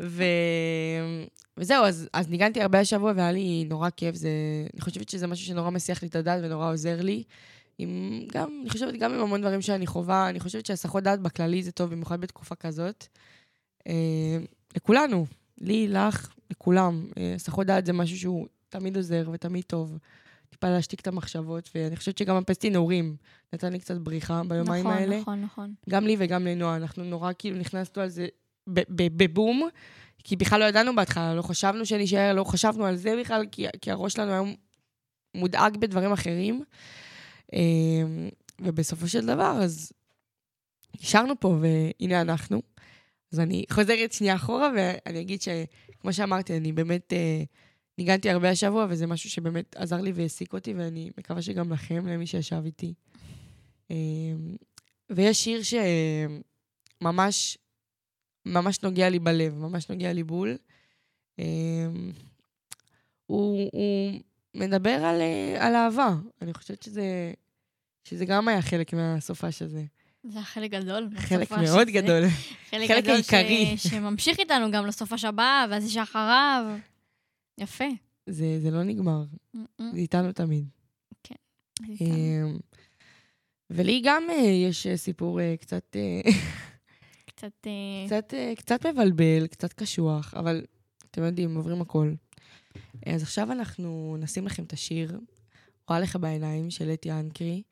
[0.01, 0.25] ו...
[1.57, 4.15] וזהו, אז, אז ניגנתי הרבה השבוע והיה לי נורא כיף.
[4.15, 4.31] זה...
[4.75, 7.23] אני חושבת שזה משהו שנורא מסיח לי את הדעת ונורא עוזר לי.
[7.79, 11.63] עם, גם, אני חושבת גם עם המון דברים שאני חווה, אני חושבת שהסחות דעת בכללי
[11.63, 13.07] זה טוב, במיוחד בתקופה כזאת.
[13.87, 14.39] אה,
[14.77, 15.27] לכולנו,
[15.61, 17.07] לי, לך, לכולם.
[17.19, 19.99] אה, הסחות דעת זה משהו שהוא תמיד עוזר ותמיד טוב.
[20.53, 23.17] טיפה להשתיק את המחשבות, ואני חושבת שגם הפסטי נעורים
[23.53, 25.21] נתן לי קצת בריחה ביומיים נכון, האלה.
[25.21, 25.75] נכון, נכון.
[25.91, 28.27] גם לי וגם לנועה, אנחנו נורא כאילו נכנסנו על זה
[28.67, 29.69] בבום,
[30.25, 33.91] כי בכלל לא ידענו בהתחלה, לא חשבנו שנשאר, לא חשבנו על זה בכלל, כי, כי
[33.91, 34.43] הראש שלנו היה
[35.35, 36.65] מודאג בדברים אחרים.
[37.53, 38.29] אמ,
[38.61, 39.93] ובסופו של דבר, אז
[41.01, 42.63] נשארנו פה, והנה אנחנו.
[43.33, 47.43] אז אני חוזרת שנייה אחורה, ואני אגיד שכמו שאמרתי, אני באמת אה,
[47.99, 52.27] ניגנתי הרבה השבוע, וזה משהו שבאמת עזר לי והעסיק אותי, ואני מקווה שגם לכם, למי
[52.27, 52.95] שישב איתי.
[53.91, 54.57] אמ,
[55.11, 55.61] ויש שיר
[57.03, 57.59] שממש
[58.47, 60.57] ממש נוגע לי בלב, ממש נוגע לי בול.
[61.39, 62.13] אמ,
[63.27, 64.21] הוא, הוא
[64.55, 66.15] מדבר על, אה, על אהבה.
[66.43, 67.33] אני חושבת שזה,
[68.05, 69.85] שזה גם היה חלק מהסופש הזה.
[70.23, 71.09] זה היה חלק גדול.
[71.17, 71.93] חלק מאוד הזה.
[71.93, 72.23] גדול.
[72.71, 73.75] חלק, חלק גדול העיקרי.
[73.77, 73.87] ש...
[73.87, 76.65] שממשיך איתנו גם לסופש הבא, ואז זה שאחריו.
[77.59, 77.85] יפה.
[78.27, 79.25] זה, זה לא נגמר,
[79.79, 80.65] זה איתנו תמיד.
[81.87, 82.07] זה איתנו.
[82.11, 82.59] אמ,
[83.71, 84.37] ולי גם אה,
[84.69, 85.97] יש אה, סיפור אה, קצת,
[87.31, 87.67] קצת...
[87.67, 90.65] אה, קצת, אה, קצת מבלבל, קצת קשוח, אבל
[91.11, 92.13] אתם יודעים, עוברים הכל.
[93.07, 95.21] אז עכשיו אנחנו נשים לכם את השיר,
[95.89, 97.63] רואה לך בעיניים, של אתי אנקרי,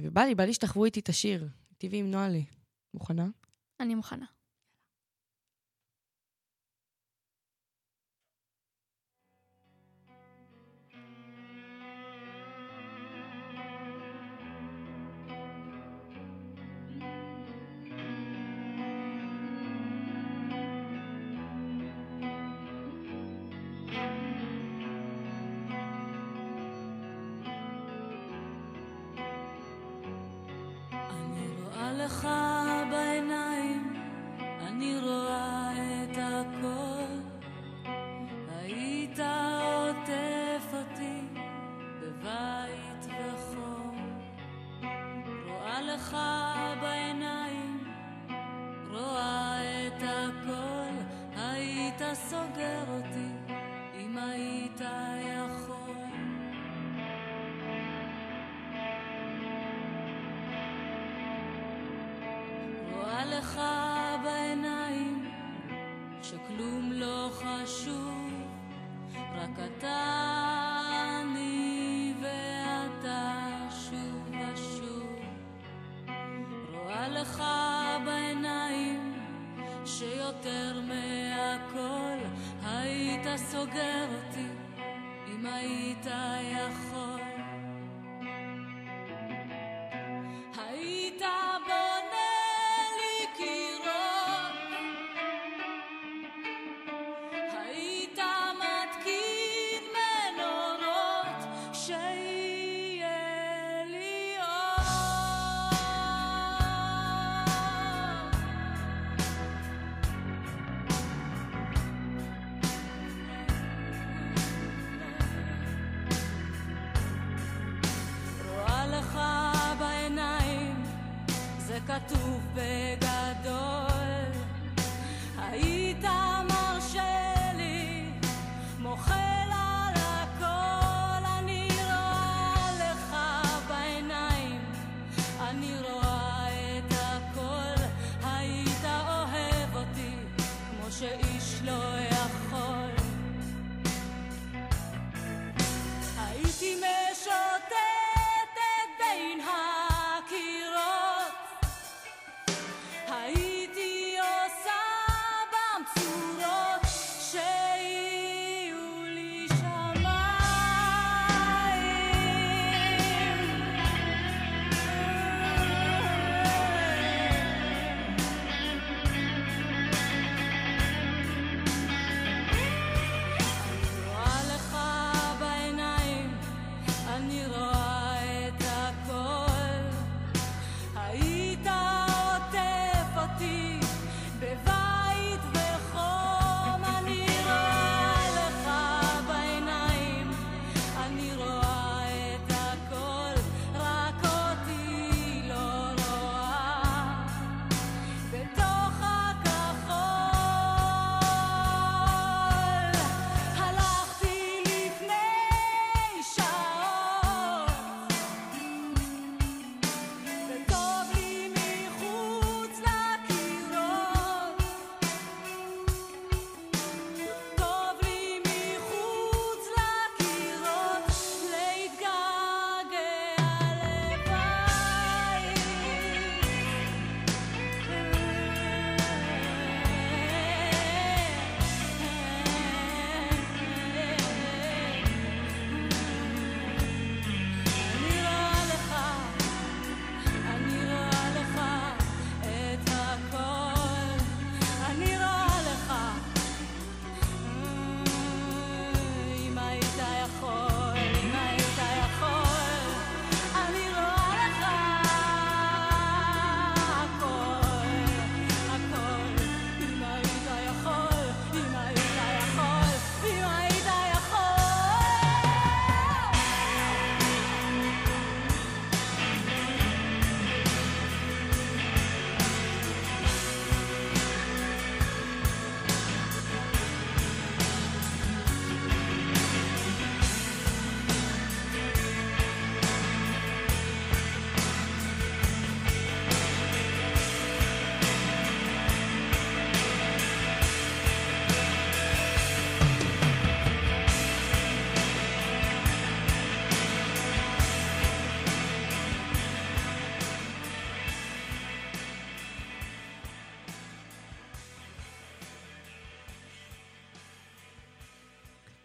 [0.00, 2.40] ובא לי, בא לי שתחוו איתי את השיר, איתי ועם נועלה.
[2.94, 3.28] מוכנה?
[3.80, 4.26] אני מוכנה.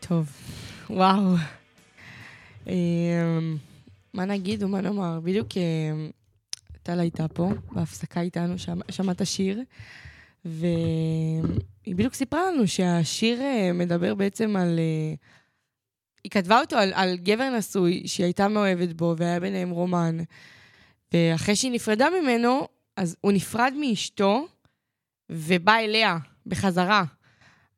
[0.07, 0.31] טוב,
[0.89, 1.35] וואו.
[2.67, 3.57] אמ,
[4.13, 5.19] מה נגיד ומה נאמר?
[5.23, 6.09] בדיוק אמ,
[6.83, 9.61] טל הייתה פה, בהפסקה איתנו, שמע- שמעת שיר,
[10.45, 14.79] והיא בדיוק סיפרה לנו שהשיר אה, מדבר בעצם על...
[14.79, 15.13] אה,
[16.23, 20.17] היא כתבה אותו על, על גבר נשוי שהיא הייתה מאוהבת בו, והיה ביניהם רומן.
[21.13, 24.47] ואחרי שהיא נפרדה ממנו, אז הוא נפרד מאשתו,
[25.29, 27.03] ובא אליה בחזרה.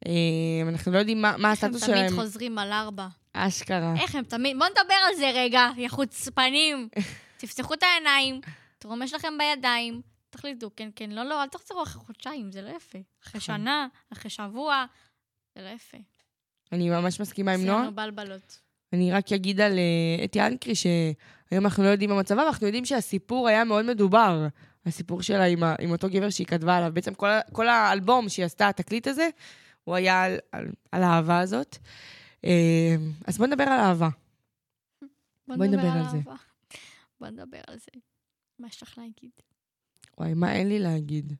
[0.06, 2.16] אה, אנחנו לא יודעים מה, מה איך הם הסטטוס תמיד שלהם.
[2.16, 3.08] חוזרים על ארבע.
[3.34, 3.94] אשכרה.
[4.00, 4.58] איך הם תמיד...
[4.58, 6.90] בואו נדבר על זה רגע, יא חוצפנים.
[7.38, 8.42] תפתחו את העיניים,
[9.04, 13.00] יש לכם בידיים, תחליטו, כן, כן, לא, לא, אל תחזרו אחרי חודשיים, זה לא יפה.
[13.24, 13.42] אחרי נכון.
[13.42, 14.86] שנה, אחרי שבוע,
[15.56, 15.98] זה לא יפה.
[16.72, 17.80] אני ממש מסכימה עם נועה.
[17.80, 18.60] עשינו בלבלות.
[18.94, 22.68] אני רק אגיד על אה, אתי אנקרי, שהיום אנחנו לא יודעים מה מצבה, אבל אנחנו
[22.68, 24.48] יודעים שהסיפור היה מאוד מדובר.
[24.86, 26.92] הסיפור שלה עם, עם אותו גבר שהיא כתבה עליו.
[26.94, 29.30] בעצם כל, כל האלבום שהיא עשתה, התקליט הזה,
[29.88, 31.78] הוא היה על, על, על האהבה הזאת.
[32.46, 32.96] אה,
[33.28, 34.10] אז בוא נדבר על אהבה.
[35.48, 36.18] בואי נדבר על זה.
[36.18, 36.36] אהבה.
[37.20, 37.92] בוא נדבר על זה.
[38.60, 39.32] מה יש לך להגיד?
[40.18, 41.34] וואי, מה אין לי להגיד?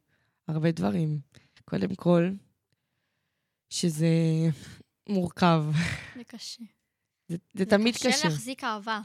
[0.48, 1.20] הרבה דברים.
[1.66, 2.30] קודם כל,
[3.70, 4.08] שזה
[5.10, 5.64] מורכב.
[6.16, 6.64] זה קשה.
[7.28, 8.28] זה, זה תמיד קשה קשה.
[8.28, 9.02] להחזיק אהבה.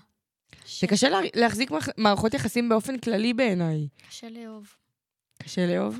[0.80, 3.88] זה קשה לה, להחזיק מערכ- מערכות יחסים באופן כללי בעיניי.
[4.08, 4.74] קשה לאהוב.
[5.42, 5.98] קשה לאהוב?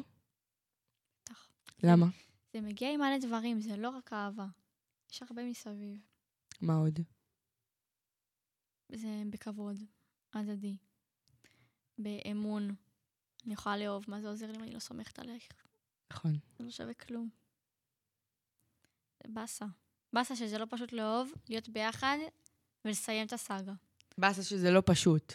[1.24, 1.48] בטח.
[1.82, 2.06] למה?
[2.52, 4.46] זה מגיע עם מלא דברים, זה לא רק אהבה.
[5.10, 5.98] יש הרבה מסביב.
[6.60, 6.98] מה עוד?
[8.88, 9.76] זה בכבוד,
[10.34, 10.76] הדדי.
[11.98, 12.74] באמון.
[13.46, 15.48] אני יכולה לאהוב, מה זה עוזר לי אם אני לא סומכת עלייך?
[16.12, 16.38] נכון.
[16.58, 17.28] זה לא שווה כלום.
[19.26, 19.66] באסה.
[20.12, 22.16] באסה שזה לא פשוט לאהוב, להיות ביחד
[22.84, 23.72] ולסיים את הסאגה.
[24.18, 25.32] באסה שזה לא פשוט.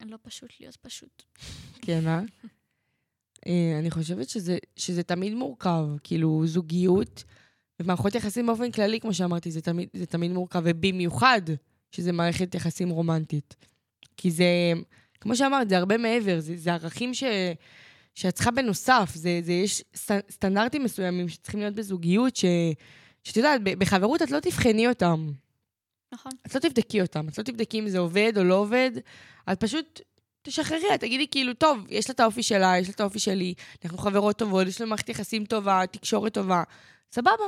[0.00, 1.22] לא פשוט להיות פשוט.
[1.82, 2.20] כן, אה?
[3.46, 7.24] אה, אני חושבת שזה, שזה תמיד מורכב, כאילו, זוגיות
[7.80, 11.42] ומערכות יחסים באופן כללי, כמו שאמרתי, זה תמיד, זה תמיד מורכב, ובמיוחד
[11.90, 13.54] שזה מערכת יחסים רומנטית.
[14.16, 14.72] כי זה,
[15.20, 17.24] כמו שאמרת, זה הרבה מעבר, זה, זה ערכים ש,
[18.14, 22.44] שאת צריכה בנוסף, זה, זה, יש סט- סטנדרטים מסוימים שצריכים להיות בזוגיות, ש,
[23.24, 25.32] שאת יודעת, בחברות את לא תבחני אותם.
[26.14, 26.32] נכון?
[26.46, 28.90] את לא תבדקי אותם, את לא תבדקי אם זה עובד או לא עובד,
[29.52, 30.00] את פשוט
[30.44, 33.54] תשחררי, תגידי כאילו, טוב, יש לה את האופי שלה, יש לה את האופי שלי,
[33.84, 36.62] אנחנו חברות טובות, יש לנו מערכת יחסים טובה, תקשורת טובה,
[37.12, 37.44] סבבה.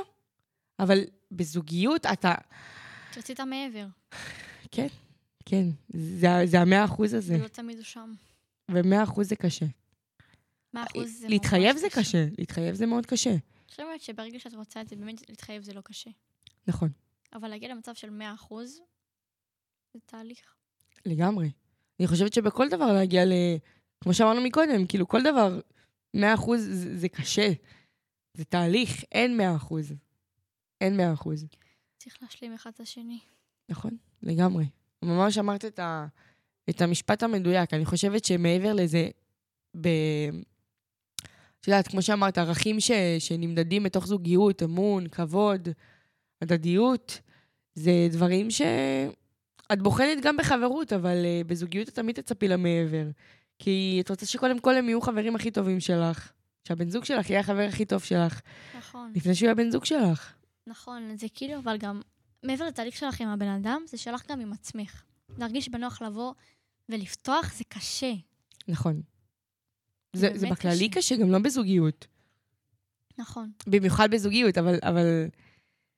[0.79, 0.99] אבל
[1.31, 2.33] בזוגיות אתה,
[3.17, 3.85] רצית מעבר.
[4.71, 4.87] כן,
[5.45, 8.13] כן, זה, זה המאה אחוז הזה, ולא תמיד הוא שם.
[8.71, 9.65] ומאה אחוז זה קשה.
[10.73, 13.29] מאה אחוז זה להתחייב זה קשה, להתחייב זה מאוד קשה.
[13.29, 16.09] אני חושבת שברגע שאת רוצה את זה, באמת להתחייב זה לא קשה.
[16.67, 16.89] נכון,
[17.33, 18.79] אבל להגיע למצב של מאה אחוז,
[19.93, 20.55] זה תהליך.
[21.05, 21.49] לגמרי.
[21.99, 23.31] אני חושבת שבכל דבר להגיע ל...
[24.03, 25.59] כמו שאמרנו מקודם, כאילו כל דבר,
[26.13, 27.49] מאה אחוז זה, זה קשה.
[28.33, 29.93] זה תהליך, אין מאה אחוז.
[30.81, 31.45] אין מאה אחוז.
[31.97, 33.19] צריך להשלים אחד את השני.
[33.69, 34.65] נכון, לגמרי.
[35.01, 36.07] ממש אמרת את, ה,
[36.69, 37.73] את המשפט המדויק.
[37.73, 39.09] אני חושבת שמעבר לזה,
[39.81, 39.87] ב...
[41.59, 45.69] את יודעת, כמו שאמרת, ערכים ש, שנמדדים בתוך זוגיות, אמון, כבוד,
[46.41, 47.21] הדדיות,
[47.75, 48.51] זה דברים
[49.71, 53.07] שאת בוחנת גם בחברות, אבל uh, בזוגיות את תמיד תצפי למעבר.
[53.59, 56.31] כי את רוצה שקודם כל הם יהיו חברים הכי טובים שלך,
[56.67, 58.41] שהבן זוג שלך יהיה החבר הכי טוב שלך,
[58.77, 60.33] נכון, לפני שהוא יהיה בן זוג שלך.
[60.67, 61.17] נכון.
[61.17, 62.01] זה כאילו, אבל גם,
[62.43, 65.03] מעבר לתהליך שלך עם הבן אדם, זה שלך גם עם עצמך.
[65.37, 66.33] להרגיש בנוח לבוא
[66.89, 68.13] ולפתוח זה קשה.
[68.67, 69.01] נכון.
[70.13, 70.99] זה זה, זה בכללי קשה.
[70.99, 72.07] קשה, גם לא בזוגיות.
[73.17, 73.51] נכון.
[73.67, 75.27] במיוחד בזוגיות, אבל, אבל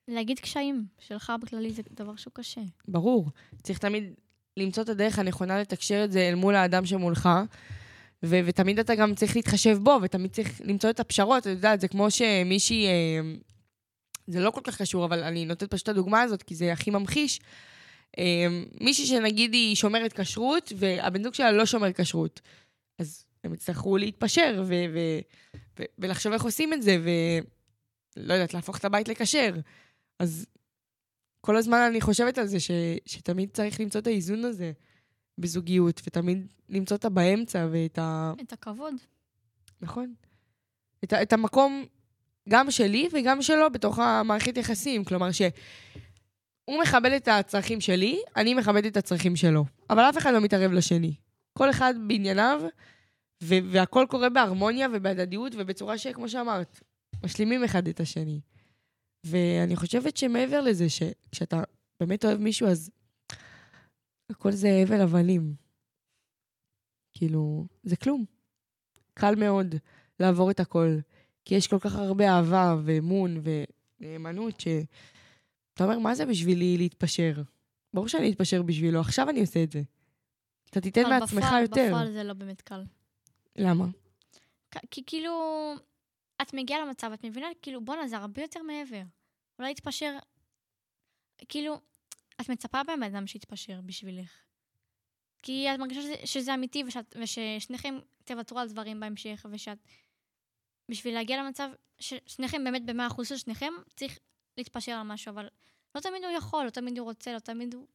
[0.10, 2.62] להגיד קשיים שלך בכללי זה דבר שהוא קשה.
[2.88, 3.30] ברור.
[3.64, 4.14] צריך תמיד
[4.58, 7.30] למצוא את הדרך הנכונה לתקשר את זה אל מול האדם שמולך,
[8.24, 11.48] ו- ותמיד אתה גם צריך להתחשב בו, ותמיד צריך למצוא את הפשרות.
[11.48, 12.88] את יודעת, זה כמו שמישהי...
[12.88, 13.22] אה,
[14.28, 16.92] זה לא כל כך קשור, אבל אני נותנת פשוט את הדוגמה הזאת, כי זה הכי
[16.92, 17.40] ממחיש.
[18.20, 18.48] אה,
[18.82, 22.42] מישהי שנגיד היא שומרת כשרות, והבן זוג שלה לא שומר כשרות.
[23.00, 25.20] אז הם יצטרכו להתפשר ו- ו-
[25.80, 26.98] ו- ולחשוב איך עושים את זה,
[28.18, 29.56] ולא יודעת, להפוך את הבית לכשר.
[30.20, 30.46] אז
[31.42, 32.72] כל הזמן אני חושבת על זה ש,
[33.06, 34.72] שתמיד צריך למצוא את האיזון הזה
[35.38, 38.34] בזוגיות, ותמיד למצוא אותה באמצע ואת ה...
[38.42, 38.94] את הכבוד.
[39.82, 40.14] נכון.
[41.04, 41.86] את, את המקום
[42.50, 45.04] גם שלי וגם שלו בתוך המערכת יחסים.
[45.04, 49.66] כלומר, שהוא מכבד את הצרכים שלי, אני מכבדת את הצרכים שלו.
[49.90, 51.14] אבל אף אחד לא מתערב לשני.
[51.58, 52.62] כל אחד בענייניו,
[53.42, 56.80] והכל קורה בהרמוניה ובהדדיות ובצורה שכמו שאמרת,
[57.24, 58.40] משלימים אחד את השני.
[59.24, 61.64] ואני חושבת שמעבר לזה, שכשאתה
[62.00, 62.92] באמת אוהב מישהו, אז
[64.30, 65.56] הכל זה הבל הבלים.
[67.14, 68.26] כאילו, זה כלום.
[69.14, 69.76] קל מאוד
[70.20, 70.98] לעבור את הכל,
[71.46, 73.42] כי יש כל כך הרבה אהבה ואמון
[74.02, 74.68] ונאמנות, ש...
[75.74, 77.34] אתה אומר, מה זה בשבילי להתפשר?
[77.94, 79.82] ברור שאני אתפשר בשבילו, עכשיו אני עושה את זה.
[80.70, 81.88] אתה תיתן מעצמך בפועל- יותר.
[81.88, 82.84] בפועל זה לא באמת קל.
[83.56, 83.86] למה?
[84.92, 85.32] כי כאילו,
[86.42, 89.02] את מגיעה למצב, את מבינה, כאילו, בואנה, זה הרבה יותר מעבר.
[89.60, 90.18] אולי להתפשר,
[91.50, 91.76] כאילו,
[92.42, 94.32] את מצפה מהבן אדם שיתפשר בשבילך.
[95.44, 99.78] כי את מרגישה שזה, שזה אמיתי, ושאת, וששניכם תוותרו על דברים בהמשך, ושאת...
[100.90, 104.20] בשביל להגיע למצב ששניכם באמת במאה אחוז של שניכם, צריך
[104.58, 105.48] להתפשר על משהו, אבל
[105.96, 107.86] לא תמיד הוא יכול, לא תמיד הוא רוצה, לא תמיד הוא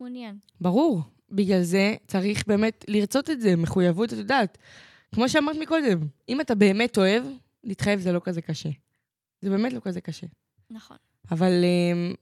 [0.00, 0.38] מעוניין.
[0.60, 1.00] ברור.
[1.30, 4.58] בגלל זה צריך באמת לרצות את זה, מחויבות, את יודעת.
[5.14, 7.24] כמו שאמרת מקודם, אם אתה באמת אוהב,
[7.64, 8.68] להתחייב זה לא כזה קשה.
[9.40, 10.26] זה באמת לא כזה קשה.
[10.70, 10.96] נכון.
[11.30, 12.14] אבל אמ,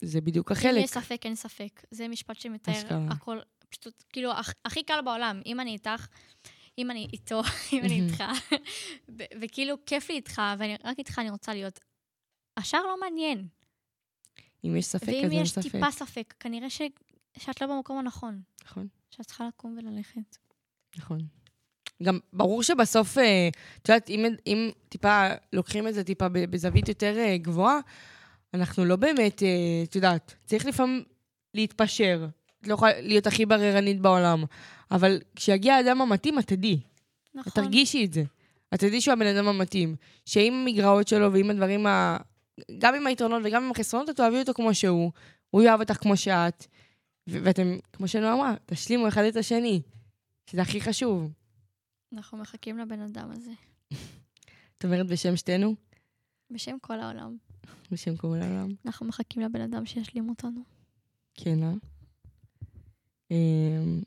[0.00, 0.84] זה בדיוק אם החלק.
[0.84, 1.82] יש ספק, אין ספק.
[1.90, 3.06] זה משפט שמתאר אשכרה.
[3.10, 5.42] הכל, פשוט, כאילו, הכ- הכי קל בעולם.
[5.46, 6.06] אם אני איתך,
[6.78, 7.40] אם אני איתו,
[7.72, 8.24] אם אני איתך,
[9.40, 11.80] וכאילו, כיף לי איתך, ואני רק איתך אני רוצה להיות.
[12.56, 13.48] השאר לא מעניין.
[14.64, 15.62] אם יש ספק, ואם אז אין יש ספק.
[15.62, 16.82] טיפה ספק, כנראה ש...
[17.38, 18.42] שאת לא במקום הנכון.
[18.64, 20.36] נכון, שאת צריכה לקום וללכת.
[20.98, 21.18] נכון.
[22.02, 23.48] גם ברור שבסוף, אה,
[23.82, 27.78] את יודעת, אם, אם טיפה לוקחים את זה טיפה בזווית יותר אה, גבוהה,
[28.54, 29.48] אנחנו לא באמת, אה,
[29.82, 31.02] את יודעת, צריך לפעמים
[31.54, 32.26] להתפשר.
[32.60, 34.44] את לא יכולה להיות הכי בררנית בעולם.
[34.90, 36.80] אבל כשיגיע האדם המתאים, את תדעי.
[36.80, 37.52] את נכון.
[37.52, 38.22] תרגישי את זה.
[38.74, 39.96] את תדעי שהוא הבן אדם המתאים.
[40.26, 42.16] שעם המגרעות שלו ועם הדברים ה...
[42.78, 45.10] גם עם היתרונות וגם עם החסרונות, את אוהבי אותו כמו שהוא.
[45.50, 46.66] הוא יאהב אותך כמו שאת.
[47.26, 49.82] ואתם, כמו שנועה אמרה, תשלימו אחד את השני.
[50.50, 51.32] שזה הכי חשוב.
[52.12, 53.52] אנחנו מחכים לבן אדם הזה.
[54.78, 55.74] את אומרת בשם שתינו?
[56.50, 57.36] בשם כל העולם.
[57.90, 58.68] בשם כל העולם.
[58.86, 60.60] אנחנו מחכים לבן אדם שישלים אותנו.
[61.34, 61.72] כן, אה?
[63.30, 64.02] אמ,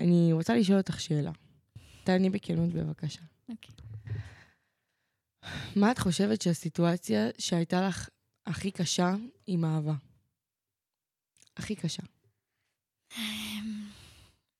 [0.00, 1.32] אני רוצה לשאול אותך שאלה.
[2.04, 3.22] תעני בכנות בבקשה.
[3.48, 3.74] אוקיי.
[5.76, 8.08] מה את חושבת שהסיטואציה שהייתה לך
[8.46, 9.14] הכי קשה
[9.46, 9.94] עם אהבה?
[11.56, 12.02] הכי קשה.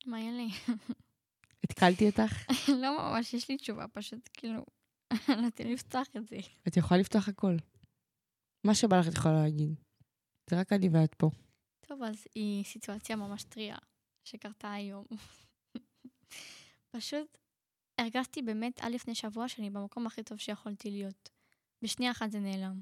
[0.06, 0.48] מה יהיה לי?
[1.72, 2.50] התקלתי אותך?
[2.82, 4.64] לא ממש, יש לי תשובה, פשוט כאילו,
[5.46, 6.36] נתן לי לפתוח את זה.
[6.68, 7.56] את יכולה לפתוח הכל.
[8.66, 9.74] מה שבא לך את יכולה להגיד.
[10.50, 11.30] זה רק אני ואת פה.
[11.80, 13.76] טוב, אז היא סיטואציה ממש טריה
[14.24, 15.04] שקרתה היום.
[16.96, 17.38] פשוט
[17.98, 21.30] הרגשתי באמת עד לפני שבוע שאני במקום הכי טוב שיכולתי להיות.
[21.82, 22.80] בשנייה אחת זה נעלם.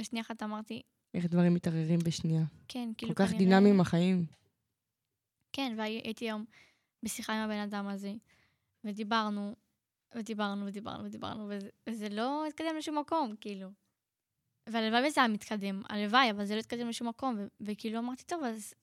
[0.00, 0.82] בשנייה אחת אמרתי,
[1.14, 2.44] איך דברים מתערערים בשנייה.
[2.68, 3.38] כן, כל כאילו כך כנראה...
[3.38, 4.26] דינמיים החיים.
[5.52, 6.44] כן, והייתי היום
[7.02, 8.12] בשיחה עם הבן אדם הזה,
[8.84, 9.54] ודיברנו,
[10.14, 13.68] ודיברנו, ודיברנו, ודיברנו, וזה, וזה לא התקדם לשום מקום, כאילו.
[14.66, 18.44] והלוואי וזה היה מתקדם, הלוואי, אבל זה לא התקדם לשום מקום, ו- וכאילו אמרתי, טוב,
[18.44, 18.74] אז,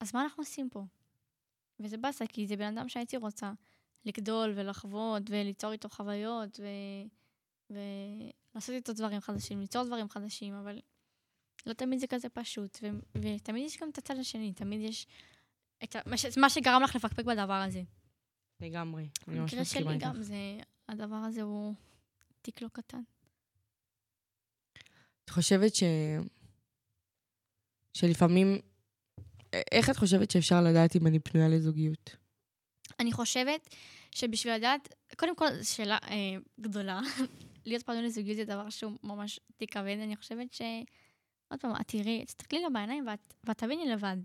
[0.00, 0.84] אז מה אנחנו עושים פה?
[1.80, 3.52] וזה באסה, כי זה בן אדם שהייתי רוצה
[4.04, 7.08] לגדול ולחוות וליצור איתו חוויות ו-
[8.54, 10.80] ולעשות איתו דברים חדשים, ליצור דברים חדשים, אבל
[11.66, 15.06] לא תמיד זה כזה פשוט, ו- ותמיד יש גם את הצד השני, תמיד יש
[15.84, 16.00] את ה-
[16.40, 17.82] מה שגרם לך לפקפק בדבר הזה.
[18.60, 19.08] לגמרי.
[19.26, 19.98] במקרה שלי.
[19.98, 21.74] גם זה, הדבר הזה הוא
[22.42, 23.02] תיק לא קטן.
[25.24, 25.82] את חושבת ש...
[27.94, 28.58] שלפעמים...
[29.72, 32.16] איך את חושבת שאפשר לדעת אם אני פנויה לזוגיות?
[33.00, 33.74] אני חושבת
[34.14, 37.00] שבשביל לדעת, קודם כל, זו שאלה אה, גדולה.
[37.66, 39.96] להיות פנוי לזוגיות זה דבר שהוא ממש תיק כבד.
[40.02, 40.62] אני חושבת ש...
[41.50, 44.16] עוד פעם, את תראי, תסתכלי לה בעיניים ואת, ואת תביני לבד.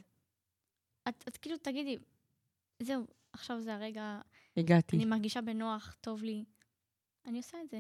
[1.10, 1.98] את, את כאילו תגידי,
[2.80, 4.22] זהו, עכשיו זה הרגע,
[4.58, 4.96] הגעתי.
[4.96, 6.44] אני מרגישה בנוח, טוב לי.
[7.26, 7.80] אני עושה את זה.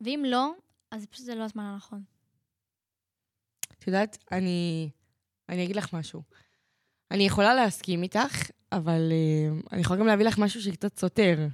[0.00, 0.52] ואם לא,
[0.90, 2.02] אז פשוט זה לא הזמן הנכון.
[3.78, 4.90] את יודעת, אני...
[5.48, 6.22] אני אגיד לך משהו.
[7.10, 11.48] אני יכולה להסכים איתך, אבל uh, אני יכולה גם להביא לך משהו שקצת סותר.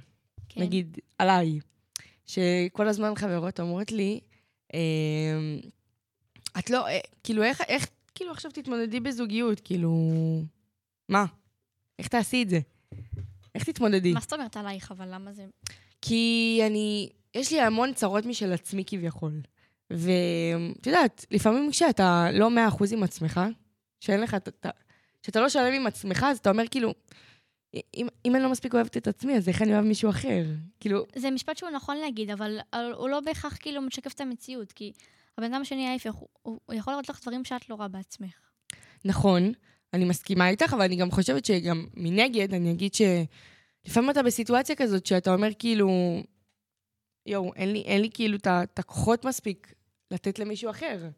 [0.49, 0.61] כן.
[0.61, 1.59] נגיד, עליי.
[2.25, 4.19] שכל הזמן חברות אומרות לי,
[4.73, 4.79] אה,
[6.59, 9.91] את לא, אה, כאילו, איך, איך, כאילו, עכשיו תתמודדי בזוגיות, כאילו,
[11.09, 11.25] מה?
[11.99, 12.59] איך תעשי את זה?
[13.55, 14.13] איך תתמודדי?
[14.13, 15.45] מה זאת אומרת עלייך, אבל למה זה...
[16.01, 19.41] כי אני, יש לי המון צרות משל עצמי כביכול.
[19.89, 23.41] ואת יודעת, לפעמים כשאתה לא מאה אחוז עם עצמך,
[23.99, 24.65] שאין לך, את- את-
[25.23, 26.93] כשאתה לא שלם עם עצמך, אז אתה אומר כאילו,
[27.73, 30.43] אם, אם אני לא מספיק אוהבת את עצמי, אז איך אני אוהב מישהו אחר?
[30.79, 32.59] כאילו, זה משפט שהוא נכון להגיד, אבל
[32.93, 34.91] הוא לא בהכרח כאילו משקף את המציאות, כי
[35.37, 38.33] הבן אדם השני ההפך, הוא הוא יכול לראות לך דברים שאת לא רואה בעצמך.
[39.05, 39.51] נכון,
[39.93, 45.05] אני מסכימה איתך, אבל אני גם חושבת שגם מנגד, אני אגיד שלפעמים אתה בסיטואציה כזאת
[45.05, 45.89] שאתה אומר כאילו,
[47.25, 49.73] יואו, אין לי, אין לי כאילו את הכוחות מספיק
[50.11, 51.09] לתת למישהו אחר.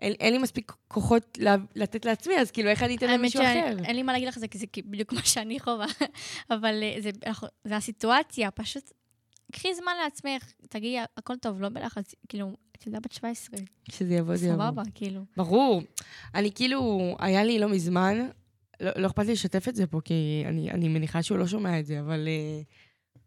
[0.00, 3.74] אין, אין לי מספיק כוחות לה, לתת לעצמי, אז כאילו, איך אני אתן למישהו אחר?
[3.82, 5.86] שאין לי מה להגיד לך זה, זה בדיוק מה שאני חווה,
[6.50, 8.92] אבל אה, זה, אנחנו- זה הסיטואציה, פשוט
[9.52, 14.36] קחי זמן לעצמך, תגידי, הכל טוב, לא בלחץ, כאילו, את ילדה בת 17, שזה יבוא,
[14.36, 14.56] זה יבוא.
[14.56, 15.24] סבבה, כאילו.
[15.36, 15.82] ברור.
[16.34, 18.28] אני כאילו, היה לי לא מזמן,
[18.80, 21.80] לא, לא אכפת לי לשתף את זה פה, כי אני, אני מניחה שהוא לא שומע
[21.80, 22.64] את זה, אבל uh,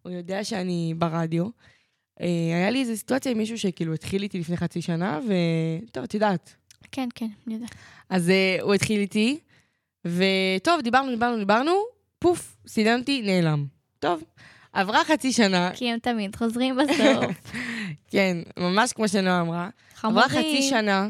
[0.02, 1.46] הוא יודע שאני ברדיו.
[1.46, 2.24] Uh,
[2.54, 6.56] היה לי איזו סיטואציה עם מישהו שכאילו התחיל איתי לפני חצי שנה, וטוב, את יודעת.
[6.92, 7.76] כן, כן, אני יודעת.
[8.10, 9.40] אז uh, הוא התחיל איתי,
[10.06, 11.72] וטוב, דיברנו, דיברנו, דיברנו,
[12.20, 13.66] פוף, סינן אותי, נעלם.
[14.00, 14.24] טוב,
[14.76, 17.52] עברה חצי שנה, כי הם תמיד חוזרים בסוף.
[18.12, 19.70] כן, ממש כמו שנועה אמרה.
[20.04, 20.70] עברה חצי חמורים.
[20.70, 21.08] שנה,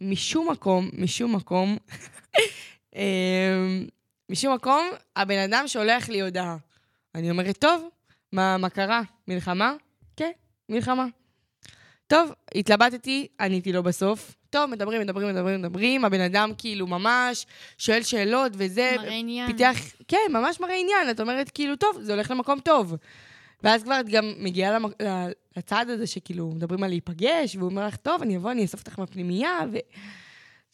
[0.00, 1.76] משום מקום, משום מקום,
[2.96, 3.86] אמ,
[4.30, 6.56] משום מקום, הבן אדם שולח לי הודעה.
[7.14, 7.88] אני אומרת, טוב,
[8.32, 9.02] מה, מה קרה?
[9.28, 9.74] מלחמה?
[10.16, 10.30] כן,
[10.68, 11.06] מלחמה.
[12.06, 14.34] טוב, התלבטתי, עניתי לו בסוף.
[14.56, 17.46] טוב, מדברים, מדברים, מדברים, מדברים, הבן אדם כאילו ממש
[17.78, 18.94] שואל שאלות וזה.
[18.98, 19.46] מראה עניין.
[19.46, 19.76] פיתח,
[20.08, 21.10] כן, ממש מראה עניין.
[21.10, 22.94] את אומרת, כאילו, טוב, זה הולך למקום טוב.
[23.62, 25.02] ואז כבר את גם מגיעה למק...
[25.02, 28.80] ל- לצעד הזה שכאילו מדברים על להיפגש, והוא אומר לך, טוב, אני אבוא, אני אאסוף
[28.80, 29.76] אותך מהפנימייה, ו...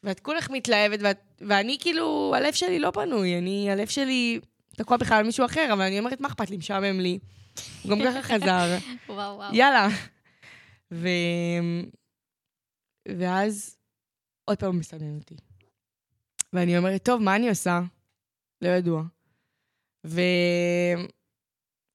[0.05, 1.19] ואת כולך מתלהבת, ואת...
[1.41, 4.41] ואני כאילו, הלב שלי לא פנוי, אני, הלב שלי
[4.77, 7.19] תקוע בכלל על מישהו אחר, אבל אני אומרת, מה אכפת לי, משעמם לי.
[7.83, 8.77] הוא גם ככה חזר.
[9.09, 9.55] וואו, וואו.
[9.55, 9.89] יאללה.
[10.93, 11.09] ו...
[13.09, 13.77] ואז
[14.45, 15.37] עוד פעם הוא מסנן אותי.
[16.53, 17.81] ואני אומרת, טוב, מה אני עושה?
[18.63, 19.03] לא ידוע.
[20.07, 20.21] ו...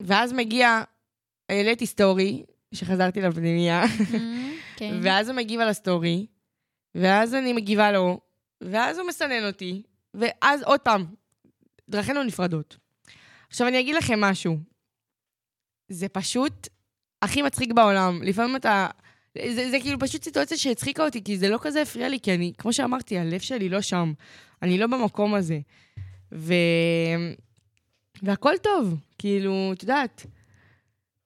[0.01, 0.82] ואז מגיע,
[1.49, 4.93] העליתי story, שחזרתי לפנימייה, אמ, כן.
[5.03, 6.26] ואז הוא מגיב על ה story,
[6.95, 8.20] ואז אני מגיבה לו,
[8.62, 9.84] ואז הוא מסנן אותי,
[10.14, 11.05] ואז עוד פעם,
[11.89, 12.78] דרכינו נפרדות.
[13.47, 14.58] עכשיו, אני אגיד לכם משהו.
[15.91, 16.68] זה פשוט
[17.22, 18.24] הכי מצחיק בעולם.
[18.24, 18.88] לפעמים אתה...
[19.56, 22.54] זה, זה כאילו פשוט סיטואציה שהצחיקה אותי, כי זה לא כזה הפריע לי, כי אני,
[22.58, 24.14] כמו שאמרתי, הלב שלי לא שם.
[24.62, 25.60] אני לא במקום הזה.
[26.32, 26.54] ו...
[28.24, 30.26] והכל טוב, כאילו, את יודעת,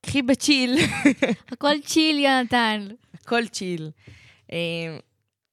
[0.06, 0.76] קחי בצ'יל.
[1.52, 2.88] הכל צ'יל, יונתן.
[3.14, 3.90] הכל צ'יל.
[4.52, 4.98] אה,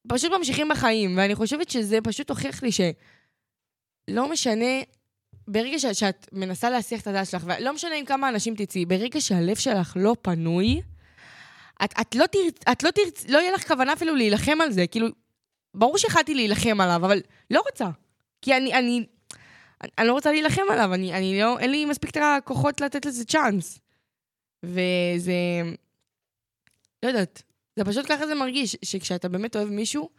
[0.07, 4.81] פשוט ממשיכים בחיים, ואני חושבת שזה פשוט הוכיח לי שלא משנה,
[5.47, 9.21] ברגע שאת, שאת מנסה להסיח את הדעת שלך, ולא משנה עם כמה אנשים תצאי, ברגע
[9.21, 10.81] שהלב שלך לא פנוי,
[11.83, 12.67] את, את לא תרצ...
[12.71, 13.25] את לא תרצ...
[13.29, 14.87] לא יהיה לך כוונה אפילו להילחם על זה.
[14.87, 15.07] כאילו,
[15.73, 17.21] ברור שיכלתי להילחם עליו, אבל
[17.51, 17.89] לא רוצה.
[18.41, 19.05] כי אני, אני,
[19.83, 23.05] אני, אני לא רוצה להילחם עליו, אני, אני לא, אין לי מספיק את הכוחות לתת
[23.05, 23.79] לזה צ'אנס.
[24.63, 25.33] וזה,
[27.03, 27.43] לא יודעת,
[27.75, 30.09] זה פשוט ככה זה מרגיש, שכשאתה באמת אוהב מישהו,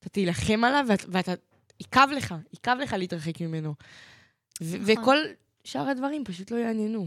[0.00, 1.32] אתה תילחם עליו ואת, ואתה,
[1.80, 3.74] יכאב לך, יכאב לך להתרחק ממנו.
[4.62, 5.02] ו- נכון.
[5.02, 5.16] וכל
[5.64, 7.06] שאר הדברים פשוט לא יעניינו.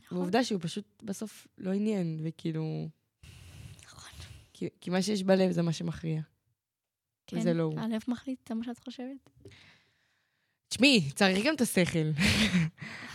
[0.00, 0.18] נכון.
[0.18, 2.88] ועובדה שהוא פשוט בסוף לא עניין, וכאילו...
[4.54, 6.20] כי, כי מה שיש בלב זה מה שמכריע.
[7.26, 7.80] כן, זה לא הוא.
[7.80, 9.30] הלב מחליט, זה מה שאת חושבת?
[10.68, 12.12] תשמעי, צריך גם את השכל.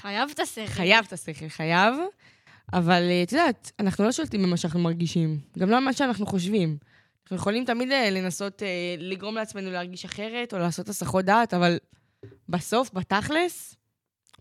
[0.02, 0.68] חייב את השכל.
[0.68, 1.96] חייב את השכל, חייב.
[2.74, 5.40] אבל אה, את יודעת, אנחנו לא שולטים במה שאנחנו מרגישים.
[5.60, 6.78] גם לא במה שאנחנו חושבים.
[7.24, 11.78] אנחנו יכולים תמיד אה, לנסות אה, לגרום לעצמנו להרגיש אחרת, או לעשות הסחות דעת, אבל
[12.50, 13.76] בסוף, בתכלס,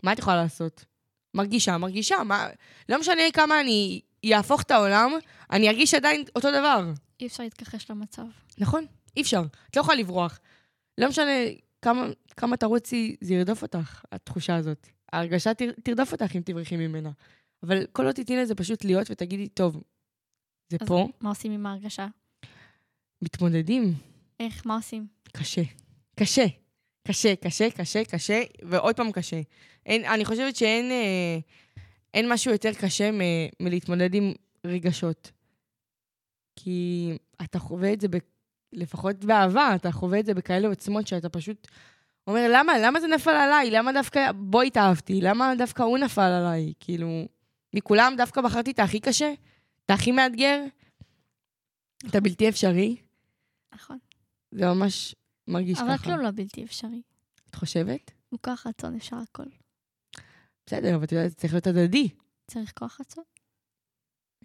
[0.03, 0.85] מה את יכולה לעשות?
[1.33, 2.23] מרגישה, מרגישה.
[2.23, 2.47] מה...
[2.89, 5.11] לא משנה כמה אני אהפוך את העולם,
[5.51, 6.91] אני ארגיש עדיין אותו דבר.
[7.19, 8.23] אי אפשר להתכחש למצב.
[8.57, 8.85] נכון,
[9.17, 9.43] אי אפשר.
[9.69, 10.39] את לא יכולה לברוח.
[10.97, 11.31] לא משנה
[11.81, 12.07] כמה,
[12.37, 14.87] כמה תרוצי, זה ירדוף אותך, התחושה הזאת.
[15.13, 17.11] ההרגשה תר, תרדוף אותך אם תברחי ממנה.
[17.63, 19.83] אבל כל עוד תתני לזה פשוט להיות ותגידי, טוב,
[20.69, 22.07] זה אז פה, מה עושים עם ההרגשה?
[23.21, 23.93] מתמודדים.
[24.39, 25.07] איך, מה עושים?
[25.31, 25.61] קשה.
[26.15, 26.45] קשה.
[27.07, 29.41] קשה, קשה, קשה, קשה, ועוד פעם קשה.
[29.85, 31.39] אין, אני חושבת שאין אה,
[32.13, 33.19] אין משהו יותר קשה מ,
[33.59, 34.33] מלהתמודד עם
[34.65, 35.31] רגשות.
[36.55, 38.17] כי אתה חווה את זה, ב,
[38.73, 41.67] לפחות באהבה, אתה חווה את זה בכאלה עוצמות שאתה פשוט
[42.27, 42.73] אומר, למה?
[42.81, 43.71] למה זה נפל עליי?
[43.71, 45.21] למה דווקא בו התאהבתי?
[45.21, 46.73] למה דווקא הוא נפל עליי?
[46.79, 47.07] כאילו,
[47.75, 49.33] מכולם דווקא בחרתי את הכי קשה,
[49.85, 50.65] את הכי מאתגר,
[52.07, 52.95] את הבלתי אפשרי.
[53.73, 53.97] נכון.
[54.51, 55.15] זה ממש
[55.47, 55.87] מרגיש ככה.
[55.87, 57.01] אבל כלום לא בלתי אפשרי.
[57.49, 58.11] את חושבת?
[58.31, 59.43] מכוח רצון אפשר הכל.
[60.69, 62.09] בסדר, אבל את יודעת, זה צריך להיות הדדי.
[62.47, 63.23] צריך כוח רצון.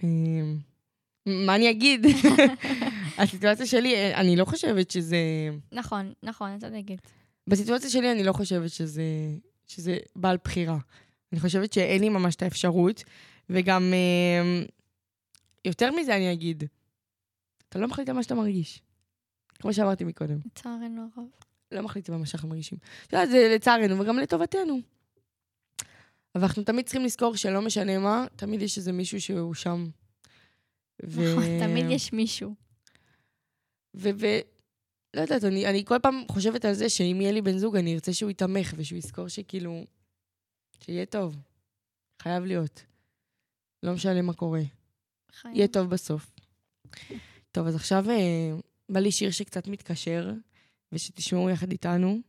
[0.02, 0.58] אמ,
[1.26, 2.06] מה אני אגיד?
[3.18, 5.16] הסיטואציה שלי, אני לא חושבת שזה...
[5.72, 7.08] נכון, נכון, את צודקת.
[7.46, 9.02] בסיטואציה שלי אני לא חושבת שזה,
[9.66, 10.78] שזה בעל בחירה.
[11.32, 13.04] אני חושבת שאין לי ממש את האפשרות,
[13.50, 14.64] וגם אמ,
[15.64, 16.64] יותר מזה אני אגיד,
[17.68, 18.82] אתה לא מחליט על מה שאתה מרגיש.
[19.54, 21.26] כמו שאמרתי מקודם, לצערנו הרב.
[21.72, 22.78] לא מחליטים על מה שאנחנו מרגישים.
[23.06, 24.94] את יודעת, זה לצערנו וגם לטובתנו.
[26.34, 29.88] אבל אנחנו תמיד צריכים לזכור שלא משנה מה, תמיד יש איזה מישהו שהוא שם.
[31.02, 32.54] נכון, תמיד יש מישהו.
[33.96, 34.08] ו...
[34.20, 34.40] ו-
[35.16, 37.94] לא יודעת, אני, אני כל פעם חושבת על זה שאם יהיה לי בן זוג, אני
[37.94, 39.84] ארצה שהוא יתמך ושהוא יזכור שכאילו...
[40.80, 41.36] שיהיה טוב.
[42.22, 42.82] חייב להיות.
[43.82, 44.62] לא משנה מה קורה.
[45.32, 45.54] חיים.
[45.54, 46.32] יהיה טוב בסוף.
[47.52, 48.50] טוב, אז עכשיו אה,
[48.88, 50.32] בא לי שיר שקצת מתקשר,
[50.92, 52.20] ושתשמעו יחד איתנו,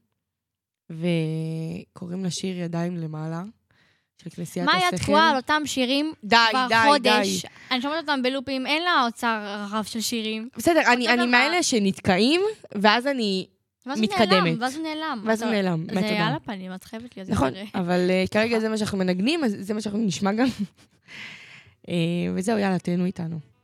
[0.90, 3.44] וקוראים לשיר ידיים למעלה,
[4.24, 4.88] של כנסיית מה השכל.
[4.96, 7.42] היה תקועה על אותם שירים די, כבר די, חודש?
[7.42, 7.48] די.
[7.72, 10.50] אני שומעת אותם בלופים, אין לה אוצר רחב של שירים.
[10.58, 11.26] בסדר, אני, אני.
[11.26, 12.42] מאלה שנתקעים,
[12.76, 13.48] ואז אני...
[13.86, 14.30] ואז הוא מתקדמת.
[14.30, 15.24] נעלם, ואז הוא נעלם.
[15.26, 16.26] ואז הוא נעלם, זה.
[16.26, 17.30] על הפנים, את חייבת להיות.
[17.30, 20.48] נכון, אבל אה, כרגע זה מה שאנחנו מנגנים, אז זה מה שאנחנו נשמע גם.
[21.90, 21.96] אה,
[22.36, 23.55] וזהו, יאללה, תהנו איתנו.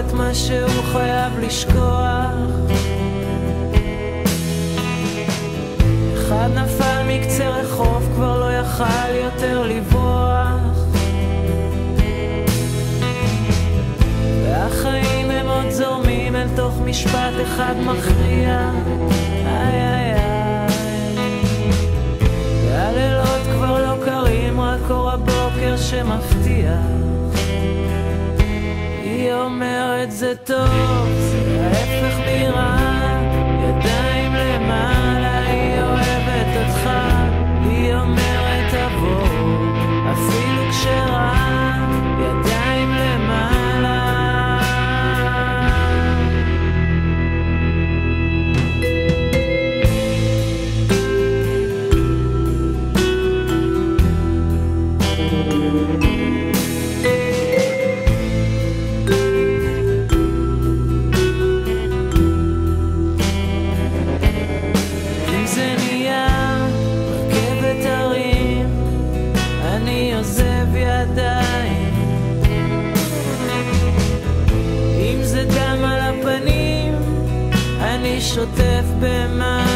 [0.00, 2.30] את מה שהוא חייב לשכוח.
[6.14, 10.50] אחד נפל מקצה רחוב כבר לא יכל יותר לברוח.
[14.44, 18.70] והחיים הם עוד זורמים אל תוך משפט אחד מכריע.
[19.46, 20.74] איי איי איי.
[22.66, 26.76] והלילות כבר לא קרים רק אור הבוקר שמפתיע
[29.20, 30.68] היא אומרת זה טוב,
[31.18, 32.76] זה ההפך מרע,
[33.62, 34.09] ידיים
[78.20, 79.69] שוטף במים.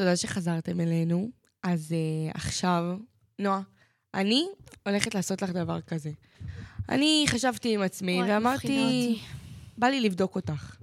[0.00, 1.30] תודה שחזרתם אלינו.
[1.62, 2.96] אז uh, עכשיו,
[3.38, 3.60] נועה,
[4.14, 4.46] אני
[4.86, 6.10] הולכת לעשות לך דבר כזה.
[6.88, 9.18] אני חשבתי עם עצמי וואי, ואמרתי.
[9.78, 10.76] בא לי לבדוק אותך.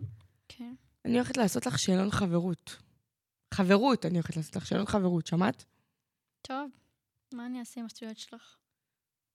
[0.48, 0.74] כן.
[1.06, 2.78] אני הולכת לעשות לך שאלון חברות.
[3.54, 5.66] חברות, אני הולכת לעשות לך שאלון חברות, שמעת?
[6.42, 6.70] טוב,
[7.34, 8.56] מה אני אעשה עם השטויות שלך?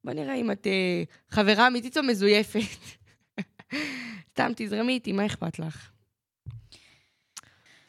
[0.05, 2.61] בוא נראה אם את uh, חברה אמיתית או מזויפת.
[4.30, 5.91] סתם תזרמי איתי, מה אכפת לך?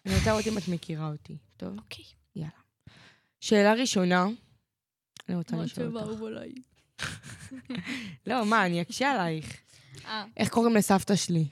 [0.06, 1.80] אני רוצה לראות אם את מכירה אותי, טוב?
[1.80, 2.06] אוקיי.
[3.44, 4.26] שאלה ראשונה,
[5.30, 6.22] אני רוצה לשאול אותך.
[6.22, 6.54] עליי.
[8.28, 9.58] לא, מה, אני אקשה עלייך.
[10.06, 11.46] אה, איך קוראים לסבתא שלי?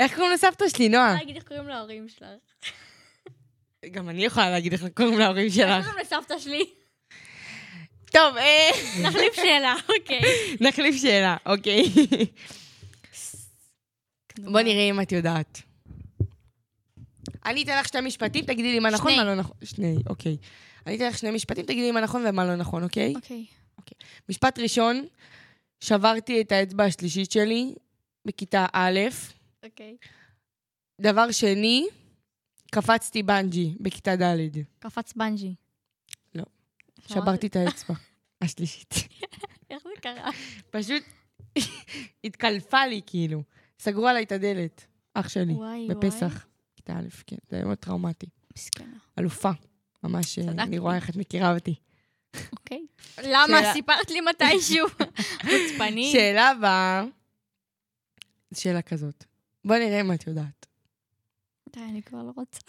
[0.00, 1.06] איך קוראים לסבתא שלי, אני נועה?
[1.06, 2.28] יכולה להגיד איך קוראים להורים שלך.
[3.90, 5.84] גם אני יכולה להגיד איך קוראים להורים איך שלך.
[5.84, 6.64] קוראים לסבתא שלי?
[8.12, 8.70] טוב, אה,
[9.02, 10.20] נחליף שאלה, אוקיי.
[10.60, 11.82] נחליף שאלה, אוקיי.
[14.38, 15.67] בוא נראה אם את יודעת.
[17.44, 19.20] אני אתן לך שני משפטים, תגידי לי מה נכון, שני.
[19.20, 19.56] מה לא נכון.
[19.64, 20.36] שני, אוקיי.
[20.86, 23.14] אני אתן לך שני משפטים, תגידי לי מה נכון ומה לא נכון, אוקיי?
[23.14, 23.44] אוקיי.
[24.28, 25.06] משפט ראשון,
[25.80, 27.74] שברתי את האצבע השלישית שלי
[28.24, 29.00] בכיתה א'.
[29.64, 29.96] אוקיי.
[31.00, 31.86] דבר שני,
[32.70, 34.58] קפצתי בנג'י בכיתה ד'.
[34.78, 35.54] קפץ בנג'י.
[36.34, 36.44] לא.
[37.10, 37.94] לא, שברתי את האצבע
[38.40, 38.94] השלישית.
[39.70, 40.30] איך זה קרה?
[40.70, 41.02] פשוט
[42.24, 43.42] התקלפה לי, כאילו.
[43.80, 45.88] סגרו עליי את הדלת, אח שלי, וואי, וואי.
[46.94, 46.98] בפסח.
[46.98, 48.26] כיתה א', כן, זה היה מאוד טראומטי.
[48.56, 48.96] מסכנה.
[49.18, 49.50] אלופה.
[50.02, 50.44] ממש, אה.
[50.48, 51.74] אני רואה איך את מכירה אותי.
[52.52, 52.86] אוקיי.
[53.22, 53.72] למה?
[53.72, 54.88] סיפרת לי מתישהו.
[55.42, 56.12] חוצפני.
[56.12, 57.04] שאלה הבאה,
[58.54, 59.24] שאלה כזאת.
[59.64, 60.66] בוא נראה אם את יודעת.
[61.74, 62.60] די, אני כבר לא רוצה.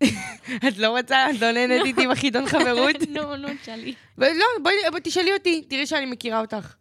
[0.68, 1.30] את לא רוצה?
[1.30, 2.96] את לא נהנית איתי בחידון חברות?
[3.14, 3.94] נו, נו, תשאלי.
[4.18, 6.74] לא, בואי תשאלי אותי, תראי שאני מכירה אותך.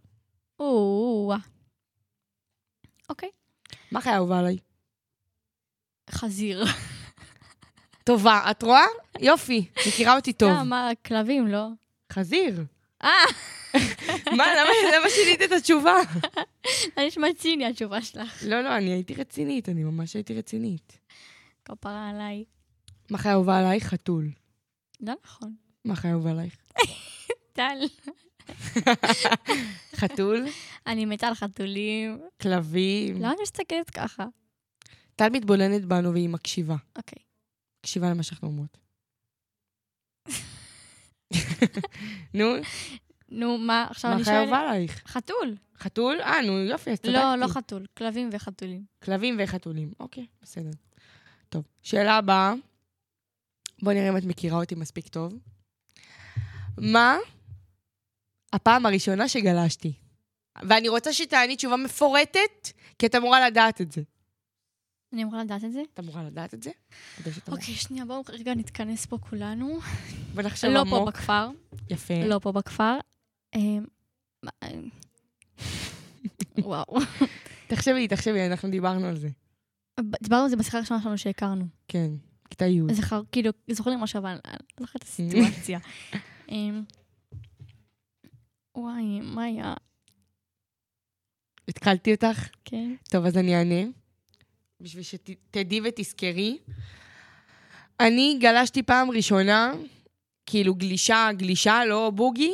[0.60, 1.34] או
[3.10, 3.30] אוקיי.
[3.91, 4.58] מה הכי אהובה עליי?
[6.12, 6.66] חזיר.
[8.04, 8.86] טובה, את רואה?
[9.20, 10.49] יופי, מכירה אותי טוב.
[10.49, 11.68] אה, מה, כלבים, לא?
[12.12, 12.64] חזיר.
[13.04, 13.10] אה,
[14.38, 15.95] מה, למה למה שינית את התשובה?
[16.95, 18.43] זה נשמע ציני התשובה שלך.
[18.47, 20.99] לא, לא, אני הייתי רצינית, אני ממש הייתי רצינית.
[21.66, 22.43] כפרה עליי.
[23.10, 23.84] מה הכי אהובה עלייך?
[23.84, 24.30] חתול.
[25.01, 25.56] לא נכון.
[25.86, 26.56] מה הכי אהובה עלייך?
[27.54, 27.78] טל.
[30.01, 30.45] חתול,
[30.88, 32.20] אני מתה על חתולים.
[32.41, 33.16] כלבים.
[33.16, 34.26] למה את מסתכלת ככה?
[35.16, 36.76] טל מתבוננת בנו והיא מקשיבה.
[36.95, 37.20] אוקיי.
[37.80, 38.78] מקשיבה למה שאנחנו אומרות.
[42.34, 42.45] נו,
[43.30, 44.39] נו, מה, עכשיו מה אני שואלת?
[44.39, 45.01] אהובה עלייך?
[45.07, 45.55] חתול.
[45.78, 46.22] חתול?
[46.22, 47.14] אה, נו, יופי, אז צדקתי.
[47.14, 47.86] לא, לא חתול.
[47.97, 48.86] כלבים וחתולים.
[49.03, 49.93] כלבים וחתולים.
[49.99, 50.72] אוקיי, בסדר.
[51.49, 52.53] טוב, שאלה הבאה.
[53.82, 55.34] בוא נראה אם את מכירה אותי מספיק טוב.
[56.78, 57.18] מה
[58.53, 59.93] הפעם הראשונה שגלשתי?
[60.61, 62.68] ואני רוצה שתעני תשובה מפורטת,
[62.99, 64.01] כי את אמורה לדעת את זה.
[65.14, 65.82] אני אמורה לדעת את זה?
[65.93, 66.72] את אמורה לדעת את זה?
[67.47, 69.80] אוקיי, שנייה, בואו רגע נתכנס פה כולנו.
[70.36, 71.07] בוא נחשוב לא פה עמוק.
[71.07, 71.49] בכפר.
[71.89, 72.14] יפה.
[72.26, 72.97] לא פה בכפר.
[73.55, 73.86] אמ,
[74.64, 74.89] אמ,
[76.57, 76.97] וואו.
[77.68, 79.30] תחשבי, תחשבי, אנחנו דיברנו על זה.
[80.24, 81.66] דיברנו על זה בשיחה הראשונה שלנו שהכרנו.
[81.88, 82.11] כן,
[82.49, 82.82] כיתה י'.
[82.93, 85.80] זכר, כאילו, זוכרים משהו, אבל אני לא זוכרת את הסיטואציה.
[86.49, 86.84] אמ,
[88.76, 89.74] וואי, מה היה?
[91.68, 92.49] התקלתי אותך?
[92.66, 92.95] כן.
[93.09, 94.03] טוב, אז אני אענה.
[94.84, 96.58] בשביל שתדעי ותזכרי.
[98.00, 99.74] אני גלשתי פעם ראשונה,
[100.46, 102.52] כאילו גלישה, גלישה, לא בוגי,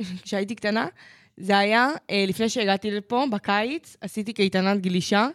[0.22, 0.86] כשהייתי קטנה.
[1.36, 5.28] זה היה אה, לפני שהגעתי לפה, בקיץ, עשיתי קייטנת גלישה,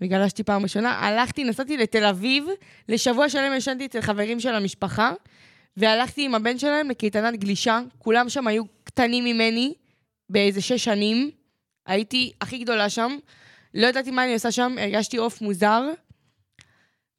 [0.00, 0.90] וגלשתי פעם ראשונה.
[0.90, 2.44] הלכתי, נסעתי לתל אביב,
[2.88, 5.12] לשבוע שלם ישנתי אצל חברים של המשפחה,
[5.76, 7.80] והלכתי עם הבן שלהם לקייטנת גלישה.
[7.98, 9.74] כולם שם היו קטנים ממני,
[10.28, 11.30] באיזה שש שנים.
[11.86, 13.18] הייתי הכי גדולה שם.
[13.74, 15.82] לא ידעתי מה אני עושה שם, הרגשתי עוף מוזר.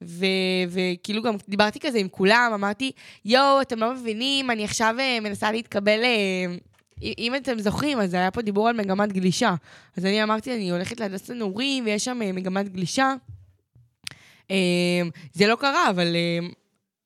[0.04, 0.26] ו-
[0.70, 2.92] וכאילו גם דיברתי כזה עם כולם, אמרתי,
[3.26, 6.04] יואו, אתם לא מבינים, אני עכשיו אה, מנסה להתקבל...
[6.04, 6.56] אה,
[7.18, 9.56] אם אתם זוכרים, אז היה פה דיבור על מגמת גלישה.
[9.98, 13.14] אז אני אמרתי, אני הולכת להדס הנעורים, ויש שם אה, מגמת גלישה.
[15.34, 16.16] זה לא קרה, אבל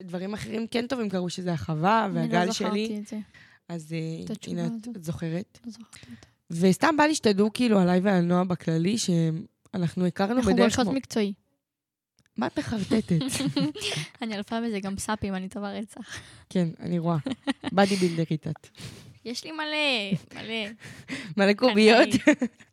[0.04, 2.86] דברים אחרים כן טובים קרו, שזה החווה אני והגל לא שלי.
[2.86, 3.18] זכרתי את זה.
[3.70, 3.96] אז
[4.48, 5.60] הנה, את, זוכרת.
[5.66, 6.35] לא זוכרתי את זה.
[6.52, 10.60] וסתם בא לי שתדעו כאילו עליי ועל נועה בכללי, שאנחנו הכרנו אנחנו בדרך...
[10.60, 11.34] גולשות כמו- מקצועי.
[12.38, 13.12] מה את מחרטטת?
[14.22, 16.20] אני אלפה בזה גם סאפים, אני טובה רצח.
[16.50, 17.18] כן, אני רואה.
[17.72, 18.68] באדי בילדרית את.
[19.26, 20.72] יש לי מלא, מלא.
[21.38, 22.10] מלא קוביות.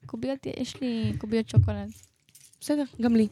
[0.06, 1.90] קוביות, יש לי קוביות שוקולד.
[2.60, 3.28] בסדר, גם לי.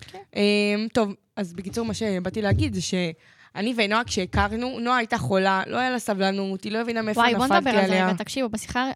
[0.00, 0.18] כן.
[0.36, 5.76] אמ, טוב, אז בקיצור, מה שבאתי להגיד זה שאני ונועה, כשהכרנו, נועה הייתה חולה, לא
[5.78, 8.06] היה לה סבלנות, היא לא הבינה מאיפה וואי, בוא נדבר נפלתי על זה עליה.
[8.06, 8.16] רגע.
[8.16, 8.90] תקשיבו, בשיחה,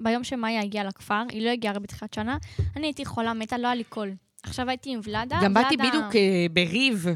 [0.00, 2.36] ביום שמאיה הגיעה לכפר, היא לא הגיעה הרי בתחילת שנה,
[2.76, 4.10] אני הייתי חולה, מתה, לא היה לי קול.
[4.42, 5.38] עכשיו הייתי עם ולדה.
[5.42, 7.06] גם באתי בדיוק אה, בריב.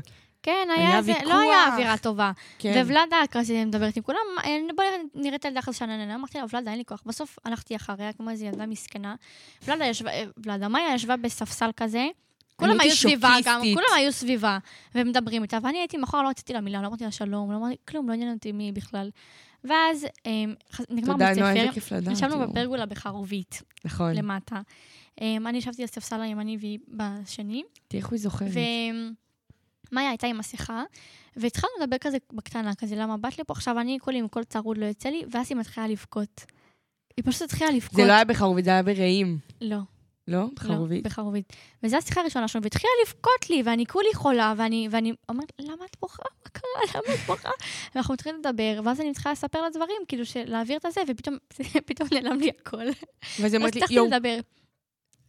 [0.43, 1.29] כן, היה היה זה, ויכוח.
[1.29, 2.33] לא היה אווירה טובה.
[2.59, 2.83] כן.
[2.87, 6.15] וולדה כזה מדברת עם כולם, "אה, בואי נראה את הילדה אחרי שננה.
[6.15, 7.03] אמרתי לה, ולדה, אין לי כוח.
[7.07, 9.15] בסוף הלכתי אחריה, כמו איזו ילדה מסכנה.
[9.67, 12.07] ולדה ישבה, אה, ולדה, מאיה ישבה בספסל כזה.
[12.57, 13.61] כולם היו סביבה גם.
[13.75, 14.59] כולם היו סביבה,
[14.95, 17.77] ומדברים איתה, ואני הייתי מאחור, לא רציתי לה מילה, לא אמרתי לה שלום, לא אמרתי
[17.89, 19.11] כלום, לא עניין אותי מי בכלל.
[19.65, 20.55] ואז אמ,
[20.91, 21.29] נגמר בית
[21.75, 22.13] ספר.
[22.13, 22.49] ישבנו.
[22.49, 24.15] בפרגולה בחרובית, נכון.
[24.15, 24.61] למטה.
[25.21, 28.51] אמ, אני ישבתי על הספסל הימני והיא בשני, תראי איך היא זוכרת.
[29.93, 30.83] ומאיה הייתה עם מסכה,
[31.37, 33.53] והתחלנו לדבר כזה בקטנה, כזה, למה באת לפה?
[33.53, 36.45] עכשיו אני, כולי עם קול צרוד לא יוצא לי, ואז היא מתחילה לבכות.
[37.17, 37.97] היא פשוט התחילה לבכות.
[37.97, 39.39] זה לא היה בחרובית, זה היה ברעים.
[39.61, 39.79] לא.
[40.29, 40.39] לא?
[40.39, 41.05] לא, בחרובית.
[41.05, 41.53] בחרובית.
[41.83, 45.97] וזו השיחה הראשונה שלנו, והתחילה לבכות לי, ואני כולי חולה, ואני, ואני אומרת, למה את
[46.01, 46.23] בוכה?
[46.45, 46.81] מה קרה?
[46.95, 47.51] למה את בוכה?
[47.95, 51.37] ואנחנו מתחילים לדבר, ואז אני מתחילה לספר לה דברים, כאילו, להעביר את הזה, ופתאום
[51.87, 52.77] פתאום נעלם לי הכל.
[52.79, 52.95] ואז
[53.39, 54.39] היא אז אומרת לי, יואו, לדבר.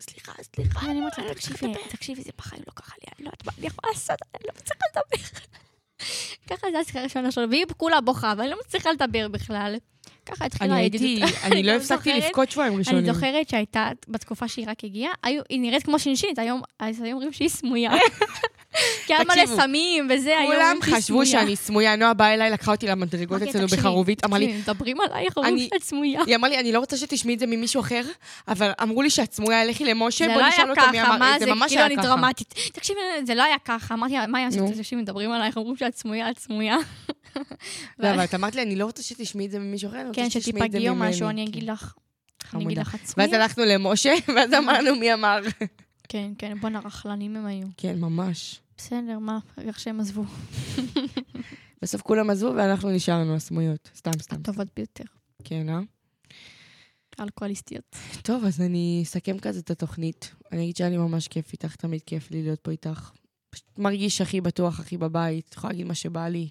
[0.02, 0.86] סליחה, סליחה.
[0.88, 3.68] ואני אומרת לה, תקשיבי, תקשיבי, זה בחיים לא קרה לי, אני לא יודעת מה אני
[3.68, 5.40] יכולה לעשות, אני לא מצליחה לדבר.
[6.50, 9.76] ככה זה השיחה הראשונה שלו, והיא כולה בוכה, ואני לא מצליחה לדבר בכלל.
[10.26, 11.08] ככה התחילה אני הידידות.
[11.30, 13.14] הייתי, אני לא הפסקתי לבכות שבועיים אני ראשונים.
[13.14, 16.62] זוכרת שהייתה, בתקופה שהיא רק הגיעה, היא נראית כמו שינשינית, היום
[17.12, 17.92] אומרים שהיא סמויה.
[19.06, 21.26] כי היה מלא סמים וזה, היו כולם אומרים שהיא חשבו סמויה.
[21.26, 24.98] שאני סמויה, נועה באה אליי, לקחה אותי למדרגות אמרתי, אצלנו "תקשיבי, בחרובית, אמרה לי, מדברים
[25.02, 26.22] עלייך, אומרים אני- שאת סמויה.
[26.28, 28.02] היא אמרה לי, אני לא רוצה שתשמעי את זה ממישהו אחר,
[28.48, 31.18] אבל אמרו לי שאת סמויה, לכי למשה, זה בוא לא נשאל אותו מי ככה, אמר,
[31.18, 32.06] מה זה זה, ממש כאילו היה אני ככה.
[32.08, 32.54] דרמטית.
[32.74, 34.66] תקשיבי, זה לא היה ככה, אמרתי מה היא נו.
[34.66, 34.78] עשית?
[34.78, 36.78] תקשיבי, מדברים עלייך, אומרים שאת סמויה, את סמויה.
[38.00, 40.22] לא, אבל את אמרת לי, אני לא רוצה שתשמעי את זה ממישהו אחר, אני רוצה
[40.22, 41.10] כן, שתשמעי את זה שתיפגעי או ממני.
[41.10, 41.52] משהו, אני כן.
[41.52, 41.94] אגיד לך.
[42.54, 42.66] אני.
[42.66, 43.34] אגיד לך, את ואז?
[43.34, 45.40] הלכנו למשה, ואז אמרנו מי אמר.
[46.10, 47.68] כן, כן, בואנה, רכלנים הם היו.
[47.78, 48.62] כן, ממש.
[48.78, 50.24] בסדר, מה, איך שהם עזבו.
[51.82, 53.90] בסוף כולם עזבו ואנחנו נשארנו הסמויות.
[53.96, 54.36] סתם, סתם.
[54.36, 55.04] הטובות ביותר.
[55.44, 55.80] כן, אה?
[57.20, 57.96] אלכוהוליסטיות.
[58.22, 60.36] טוב, אז אני אסכם כזה את התוכנית.
[60.52, 63.12] אני אגיד שהיה לי ממש כיף איתך, תמיד כיף לי להיות פה איתך.
[63.50, 66.50] פשוט מרגיש הכי בטוח, הכי בבית, יכולה להגיד מה שבא לי,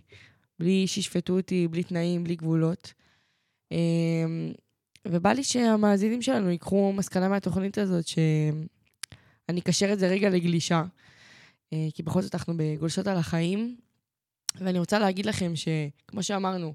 [0.58, 2.92] בלי שישפטו אותי, בלי תנאים, בלי גבולות.
[3.72, 4.52] אמ,
[5.08, 10.84] ובא לי שהמאזינים שלנו ייקחו מסקנה מהתוכנית הזאת, שאני אקשר את זה רגע לגלישה.
[11.72, 13.76] אה, כי בכל זאת אנחנו בגולשות על החיים,
[14.60, 16.74] ואני רוצה להגיד לכם שכמו שאמרנו,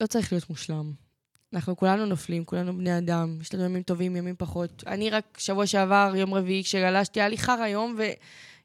[0.00, 0.92] לא צריך להיות מושלם.
[1.52, 4.84] אנחנו כולנו נופלים, כולנו בני אדם, יש לנו ימים טובים, ימים פחות.
[4.86, 7.98] אני רק שבוע שעבר, יום רביעי, כשגלשתי, היה לי חרא יום,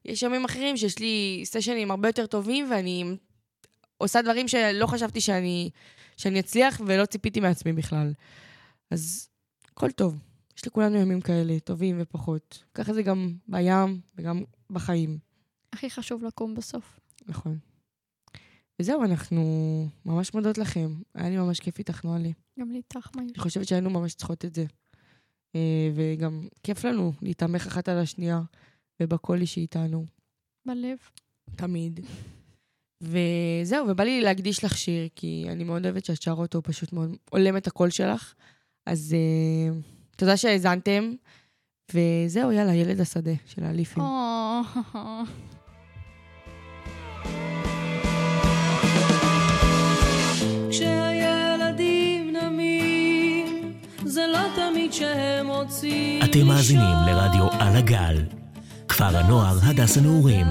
[0.05, 3.15] ויש ימים אחרים שיש לי סשנים הרבה יותר טובים, ואני
[4.01, 5.69] עושה דברים שלא חשבתי שאני,
[6.17, 8.13] שאני אצליח, ולא ציפיתי מעצמי בכלל.
[8.91, 9.29] אז
[9.71, 10.17] הכל טוב.
[10.57, 12.63] יש לכולנו ימים כאלה, טובים ופחות.
[12.73, 15.17] ככה זה גם בים וגם בחיים.
[15.73, 16.99] הכי חשוב לקום בסוף.
[17.27, 17.57] נכון.
[18.79, 19.41] וזהו, אנחנו
[20.05, 20.93] ממש מודות לכם.
[21.15, 22.33] היה לי ממש כיף איתך, נועלי.
[22.59, 23.21] גם לי איתך, מה?
[23.21, 24.65] אני חושבת שהיינו ממש צריכות את זה.
[25.55, 28.41] אה, וגם כיף לנו להתעמך אחת על השנייה,
[28.99, 30.05] ובקולי שאיתנו,
[30.65, 30.97] בלב.
[31.55, 31.99] תמיד.
[33.01, 36.93] וזהו, ובא לי להקדיש לך שיר, כי אני מאוד אוהבת שאת שרה אותו, הוא פשוט
[36.93, 38.33] מאוד הולם את הקול שלך.
[38.85, 39.73] אז אה,
[40.15, 41.11] תודה שהאזנתם,
[41.93, 44.03] וזהו, יאללה, ילד השדה של האליפים.
[44.03, 44.61] או,
[50.71, 53.73] כשהילדים נמים,
[54.05, 56.97] זה לא תמיד שהם רוצים אתם מאזינים.
[57.07, 58.17] לרדיו על הגל,
[58.87, 60.45] כפר הנוער הדס הנעורים.